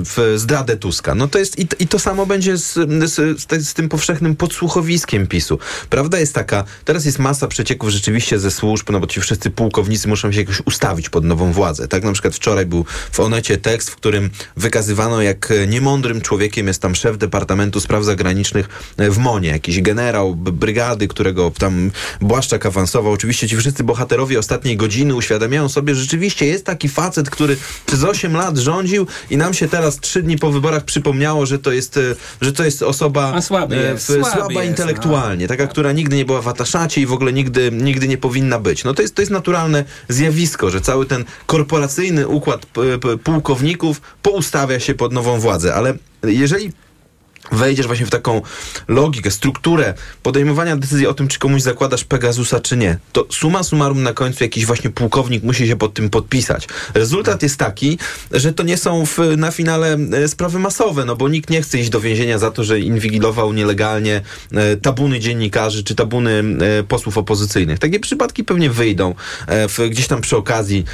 [0.00, 1.14] w zdradę Tuska.
[1.14, 5.26] No to jest i, i to samo będzie z, z, z, z tym powszechnym podsłuchowiskiem
[5.26, 5.58] PiSu.
[5.90, 10.08] Prawda jest taka, teraz jest masa przecieków rzeczywiście ze służb, no bo ci wszyscy pułkownicy
[10.08, 11.88] muszą się jakoś ustawić pod nową władzę.
[11.88, 16.82] Tak na przykład wczoraj był w Onecie tekst, w którym wykazywano, jak niemądrym człowiekiem jest
[16.82, 21.90] tam szef Departamentu Spraw Zagranicznych w Monie, jakiś generał brygady, którego tam
[22.20, 23.12] Błaszczak awansował.
[23.12, 28.04] Oczywiście ci wszyscy bohaterowie ostatniej godziny uświadamiają sobie, że rzeczywiście jest taki facet, który przez
[28.04, 32.00] 8 lat rządził i nam się teraz trzy dni po wyborach przypomniało, że to jest,
[32.40, 35.48] że to jest osoba słaby jest, słaby słaba jest, intelektualnie, no.
[35.48, 38.84] taka, która nigdy nie była w ataszacie i w ogóle nigdy, nigdy nie powinna być.
[38.84, 42.66] No to jest, to jest naturalne zjawisko, że cały ten korporacyjny układ
[43.24, 46.72] pułkowników poustawia się pod nową władzę, ale jeżeli
[47.52, 48.42] wejdziesz właśnie w taką
[48.88, 54.02] logikę, strukturę podejmowania decyzji o tym, czy komuś zakładasz Pegasusa, czy nie, to suma summarum
[54.02, 56.68] na końcu jakiś właśnie pułkownik musi się pod tym podpisać.
[56.94, 57.98] Rezultat jest taki,
[58.30, 61.78] że to nie są w, na finale e, sprawy masowe, no bo nikt nie chce
[61.78, 64.20] iść do więzienia za to, że inwigilował nielegalnie
[64.52, 66.44] e, tabuny dziennikarzy, czy tabuny
[66.78, 67.78] e, posłów opozycyjnych.
[67.78, 69.14] Takie przypadki pewnie wyjdą
[69.48, 70.84] w, gdzieś tam przy okazji,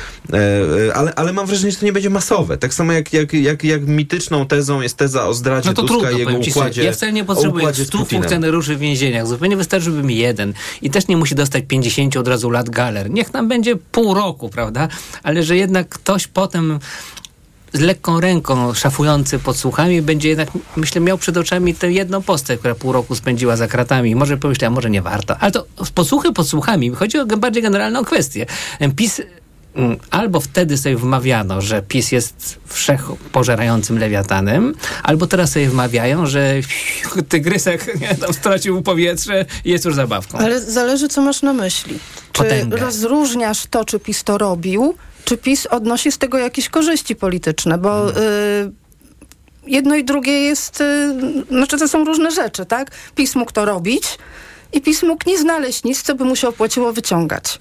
[0.94, 2.58] ale, ale mam wrażenie, że to nie będzie masowe.
[2.58, 6.18] Tak samo jak, jak, jak, jak mityczną tezą jest teza o zdradzie no Tuska i
[6.18, 9.26] jego układzie, ja wcale nie potrzebuję 100 funkcjonariuszy w więzieniach.
[9.26, 10.52] Zupełnie wystarczyłby mi jeden.
[10.82, 13.10] I też nie musi dostać 50 od razu lat galer.
[13.10, 14.88] Niech nam będzie pół roku, prawda?
[15.22, 16.78] Ale że jednak ktoś potem
[17.72, 22.74] z lekką ręką szafujący podsłuchami będzie jednak, myślę, miał przed oczami tę jedną postać, która
[22.74, 24.14] pół roku spędziła za kratami.
[24.14, 25.36] Może pomyślał, może nie warto.
[25.38, 26.90] Ale to podsłuchy podsłuchami.
[26.90, 28.46] Chodzi o bardziej generalną kwestię.
[28.96, 29.22] PiS
[30.10, 36.54] albo wtedy sobie wmawiano, że PiS jest wszechpożerającym lewiatanem, albo teraz sobie wmawiają, że
[37.28, 40.38] tygrysek nie, tam stracił powietrze i jest już zabawką.
[40.38, 41.98] Ale zależy, co masz na myśli.
[42.32, 44.94] Czy rozróżniasz to, czy PiS to robił,
[45.24, 47.90] czy PiS odnosi z tego jakieś korzyści polityczne, bo...
[47.90, 48.22] Hmm.
[48.22, 48.80] Y
[49.66, 51.14] jedno i drugie jest, y,
[51.48, 52.90] znaczy to są różne rzeczy, tak?
[53.14, 54.18] PiS mógł to robić
[54.72, 57.58] i PiS mógł nie znaleźć nic, co by mu się opłaciło wyciągać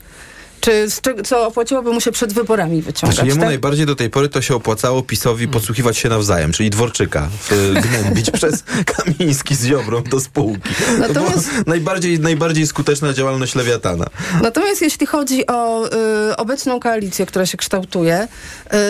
[0.59, 0.87] czy
[1.23, 3.15] co opłaciłoby mu się przed wyborami wyciągać.
[3.15, 3.49] Znaczy, jemu tak?
[3.49, 5.53] najbardziej do tej pory to się opłacało PiSowi hmm.
[5.53, 7.29] podsłuchiwać się nawzajem, czyli Dworczyka
[7.73, 10.69] gnębić przez Kamiński z Ziobrą do spółki.
[10.99, 14.05] Natomiast, to najbardziej, najbardziej skuteczna działalność Lewiatana.
[14.41, 15.87] Natomiast jeśli chodzi o
[16.31, 18.27] y, obecną koalicję, która się kształtuje,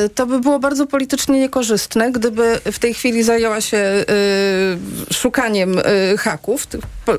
[0.05, 3.77] y, to by było bardzo politycznie niekorzystne, gdyby w tej chwili zajęła się
[5.09, 6.67] y, szukaniem y, haków.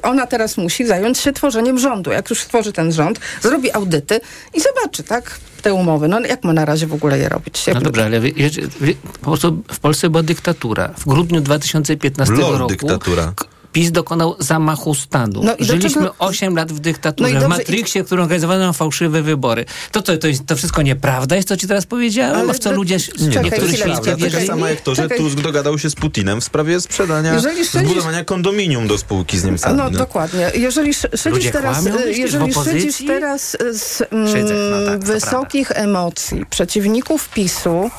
[0.03, 2.11] Ona teraz musi zająć się tworzeniem rządu.
[2.11, 4.21] Jak już stworzy ten rząd, zrobi audyty,
[4.55, 6.09] i zobaczy, tak, te umowy.
[6.09, 7.67] No jak ma na razie w ogóle je robić?
[7.67, 8.33] Jak no dobrze, ale wie,
[8.81, 10.89] wie, po prostu w Polsce była dyktatura.
[10.99, 13.33] W grudniu 2015 Lord roku dyktatura.
[13.73, 15.43] PiS dokonał zamachu stanu.
[15.45, 16.15] No Żyliśmy czego...
[16.19, 18.05] 8 lat w dyktaturze, no w Matrixie, i...
[18.05, 19.65] którą organizowano fałszywe wybory.
[19.93, 22.37] To, to, to, jest, to wszystko nieprawda jest, co ci teraz powiedziałem?
[22.37, 24.33] Ale w co ludzie nie, niektórzy świadcy wierzyli?
[24.33, 28.25] Tak samo jak to, że Tusk dogadał się z Putinem w sprawie sprzedania, jeżeli zbudowania
[28.25, 29.77] kondominium do spółki z Niemcami.
[29.77, 29.99] No, no.
[29.99, 30.51] dokładnie.
[30.55, 34.31] Jeżeli szydzisz teraz, jeżeli szydzisz teraz z mm,
[34.71, 37.91] no tak, wysokich emocji przeciwników PiSu,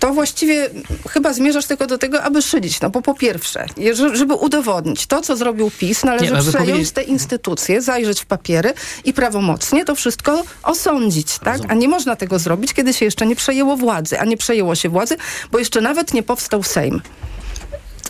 [0.00, 0.70] to właściwie
[1.08, 2.80] chyba zmierzasz tylko do tego, aby szydzić.
[2.80, 3.66] No bo po pierwsze,
[4.12, 8.72] żeby udowodnić to, co zrobił PiS, należy nie, przejąć te instytucje, zajrzeć w papiery
[9.04, 11.60] i prawomocnie to wszystko osądzić, tak?
[11.68, 14.88] A nie można tego zrobić, kiedy się jeszcze nie przejęło władzy, a nie przejęło się
[14.88, 15.16] władzy,
[15.52, 17.00] bo jeszcze nawet nie powstał Sejm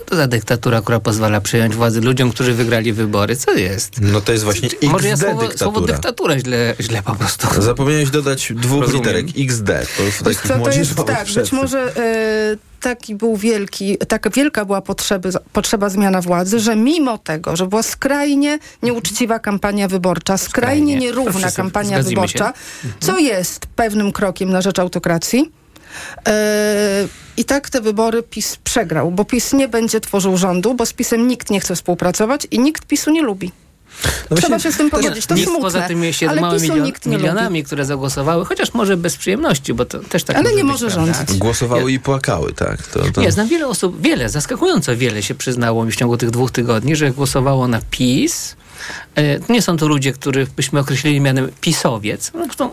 [0.07, 3.37] to za dyktatura, która pozwala przyjąć władzę ludziom, którzy wygrali wybory?
[3.37, 4.01] Co jest?
[4.01, 5.59] No to jest właśnie XD Może ja słowo, dyktatura.
[5.73, 7.63] słowo dyktatura źle, źle po prostu.
[7.63, 9.03] Zapomniałeś dodać dwóch Rozumiem.
[9.03, 9.27] literek.
[9.39, 9.67] XD.
[9.97, 11.97] To w takich co, to jest tak, być może...
[12.57, 17.67] Y taki był wielki, taka wielka była potrzeby, potrzeba zmiana władzy, że mimo tego, że
[17.67, 21.07] była skrajnie nieuczciwa kampania wyborcza, skrajnie, skrajnie.
[21.07, 22.53] nierówna kampania wyborcza,
[23.01, 25.53] co jest pewnym krokiem na rzecz autokracji,
[27.37, 31.29] I tak te wybory PiS przegrał, bo PiS nie będzie tworzył rządu, bo z PiSem
[31.29, 33.53] nikt nie chce współpracować i nikt PiSu nie lubi.
[34.31, 35.27] No Trzeba się z tym pogodzić.
[35.27, 35.61] To smutne.
[35.61, 40.37] poza tymi siedmioma milion, milionami, które zagłosowały, chociaż może bez przyjemności, bo to też tak
[40.37, 41.13] Ale może nie być, może prawda?
[41.15, 41.39] rządzić.
[41.39, 42.87] Głosowały i płakały, tak.
[42.87, 43.21] To, to...
[43.21, 46.97] Nie, znam wiele osób, wiele, zaskakująco wiele się przyznało mi w ciągu tych dwóch tygodni,
[46.97, 48.57] że głosowało na PiS.
[49.17, 52.33] E, nie są to ludzie, których byśmy określili mianem pisowiec.
[52.45, 52.71] Zresztą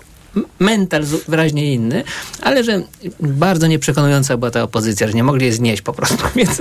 [0.59, 2.03] mental wyraźnie inny,
[2.41, 2.81] ale że
[3.19, 6.23] bardzo nieprzekonująca była ta opozycja, że nie mogli je znieść po prostu.
[6.35, 6.59] Więc,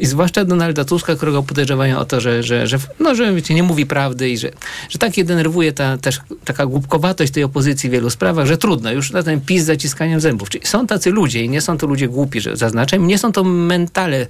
[0.00, 3.62] I zwłaszcza Donalda Tuska, którego podejrzewają o to, że, że, że, no, że wiecie, nie
[3.62, 4.50] mówi prawdy i że,
[4.88, 8.92] że tak je denerwuje ta też taka głupkowatość tej opozycji w wielu sprawach, że trudno,
[8.92, 10.50] już na ten PiS z zaciskaniem zębów.
[10.50, 13.44] Czyli są tacy ludzie i nie są to ludzie głupi, że zaznaczam, nie są to
[13.44, 14.26] mentale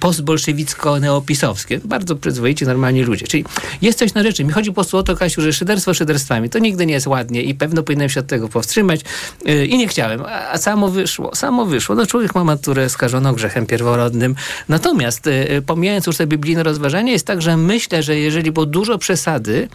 [0.00, 1.80] postbolszewicko-neopisowskie.
[1.84, 3.26] Bardzo przyzwoici, normalni ludzie.
[3.26, 3.44] Czyli
[3.82, 4.44] jest coś na rzeczy.
[4.44, 7.42] Mi chodzi po prostu o to, Kasiu, że szyderstwo szyderstwami to nigdy nie jest ładnie
[7.42, 9.00] i pewno powinienem się od tego powstrzymać
[9.44, 10.22] yy, i nie chciałem.
[10.52, 11.94] A, samo wyszło, samo wyszło.
[11.94, 14.34] No człowiek ma maturę skażoną grzechem pierworodnym.
[14.68, 18.98] Natomiast yy, pomijając już te biblijne rozważanie, jest tak, że myślę, że jeżeli było dużo
[18.98, 19.68] przesady,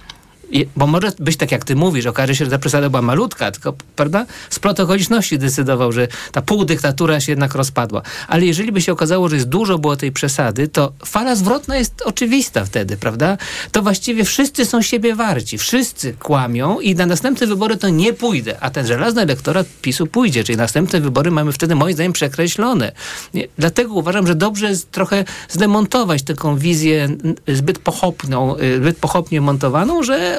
[0.76, 3.74] bo może być tak, jak ty mówisz, okaże się, że ta przesada była malutka, tylko,
[3.96, 8.02] prawda, splot okoliczności decydował, że ta półdyktatura się jednak rozpadła.
[8.28, 12.02] Ale jeżeli by się okazało, że jest dużo było tej przesady, to fala zwrotna jest
[12.02, 13.38] oczywista wtedy, prawda?
[13.72, 18.58] To właściwie wszyscy są siebie warci, wszyscy kłamią i na następne wybory to nie pójdę,
[18.60, 22.92] a ten żelazny elektorat PiSu pójdzie, czyli następne wybory mamy wtedy moim zdaniem przekreślone.
[23.34, 23.48] Nie?
[23.58, 27.10] Dlatego uważam, że dobrze jest trochę zdemontować taką wizję
[27.48, 30.39] zbyt pochopną, y, zbyt pochopnie montowaną, że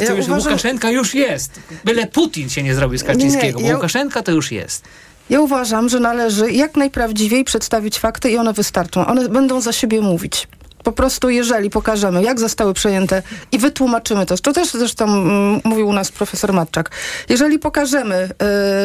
[0.00, 0.38] ja uważam...
[0.38, 1.60] Łukaszenka już jest.
[1.84, 3.74] Byle Putin się nie zrobił z Kaczyńskiego, nie, nie, ja...
[3.74, 4.84] bo Łukaszenka to już jest.
[5.30, 9.06] Ja uważam, że należy jak najprawdziwiej przedstawić fakty i one wystarczą.
[9.06, 10.48] One będą za siebie mówić
[10.82, 13.22] po prostu jeżeli pokażemy, jak zostały przejęte
[13.52, 16.90] i wytłumaczymy to, to też zresztą mm, mówił u nas profesor Matczak,
[17.28, 18.28] jeżeli pokażemy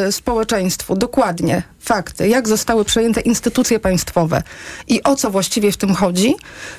[0.07, 4.43] y, społeczeństwu dokładnie fakty, jak zostały przejęte instytucje państwowe
[4.87, 6.35] i o co właściwie w tym chodzi,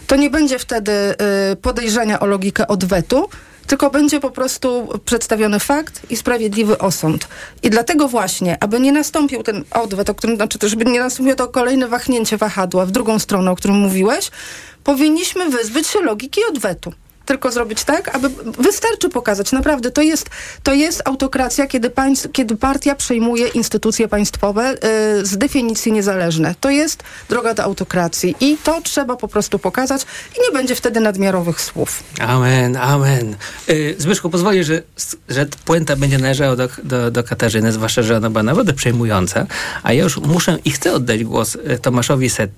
[0.07, 0.93] to nie będzie wtedy
[1.53, 3.29] y, podejrzenia o logikę odwetu,
[3.69, 7.29] tylko będzie po prostu przedstawiony fakt i sprawiedliwy osąd.
[7.63, 11.49] I dlatego właśnie, aby nie nastąpił ten odwet, o którym, znaczy żeby nie nastąpiło to
[11.49, 14.31] kolejne wahnięcie wahadła w drugą stronę, o którym mówiłeś,
[14.85, 16.93] powinniśmy wyzbyć się logiki odwetu
[17.29, 19.53] tylko zrobić tak, aby wystarczy pokazać.
[19.53, 20.31] Naprawdę, to jest,
[20.63, 24.75] to jest autokracja, kiedy, państw, kiedy partia przejmuje instytucje państwowe
[25.21, 26.55] y, z definicji niezależne.
[26.61, 30.03] To jest droga do autokracji i to trzeba po prostu pokazać
[30.37, 32.03] i nie będzie wtedy nadmiarowych słów.
[32.21, 33.37] Amen, amen.
[33.69, 34.83] Y, Zbyszku, pozwolę, że,
[35.29, 39.47] że puenta będzie należała do, do, do Katarzyny, zwłaszcza, że ona była naprawdę przejmująca,
[39.83, 42.51] a ja już muszę i chcę oddać głos y, Tomaszowi Set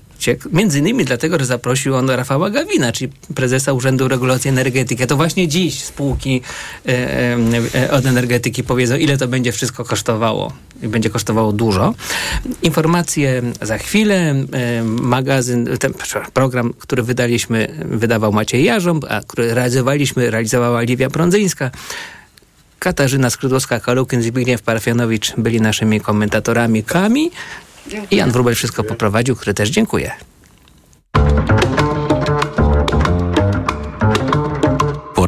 [0.52, 5.02] Między innymi dlatego, że zaprosił on Rafała Gawina, czyli prezesa Urzędu Regulacji Energetyki.
[5.02, 6.42] A to właśnie dziś spółki
[6.88, 7.36] e,
[7.74, 10.52] e, od energetyki powiedzą, ile to będzie wszystko kosztowało.
[10.82, 11.94] I będzie kosztowało dużo.
[12.62, 14.34] Informacje za chwilę.
[14.52, 15.94] E, magazyn, ten
[16.34, 21.70] program, który wydaliśmy, wydawał Maciej Jarząb, a który realizowaliśmy, realizowała Liwia Prądzyńska.
[22.78, 27.30] Katarzyna Skrzydłowska-Kalukyn, Zbigniew Parafianowicz byli naszymi komentatorami kami.
[28.10, 30.10] I Jan Wrubel wszystko poprowadził, który też dziękuję.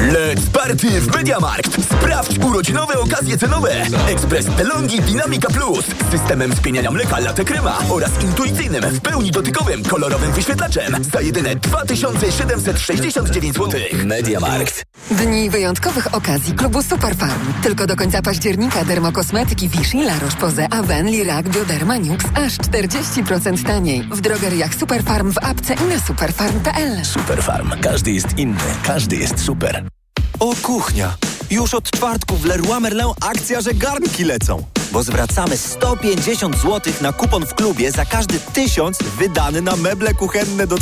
[0.00, 1.84] Let's party w Mediamarkt!
[1.84, 3.70] Sprawdź urodzinowe okazje cenowe!
[4.08, 9.82] Ekspres DeLonghi Dynamica Plus z systemem spieniania mleka latte crema oraz intuicyjnym, w pełni dotykowym,
[9.82, 13.80] kolorowym wyświetlaczem za jedyne 2769 zł.
[14.04, 14.82] Mediamarkt.
[15.10, 17.52] Dni wyjątkowych okazji klubu Superfarm.
[17.62, 24.02] Tylko do końca października dermokosmetyki Vichy, La Roche-Posay, Aven, Lirac, Bioderma, Nux aż 40% taniej.
[24.02, 27.04] W drogeriach Superfarm w apce i na superfarm.pl.
[27.04, 27.70] Superfarm.
[27.80, 28.60] Każdy jest inny.
[28.82, 29.91] Każdy jest super.
[30.40, 31.16] O kuchnia!
[31.50, 34.64] Już od czwartku w Leroy Merlin akcja, że garnki lecą.
[34.92, 40.66] Bo zwracamy 150 zł na kupon w klubie za każdy tysiąc wydany na meble kuchenne
[40.66, 40.70] do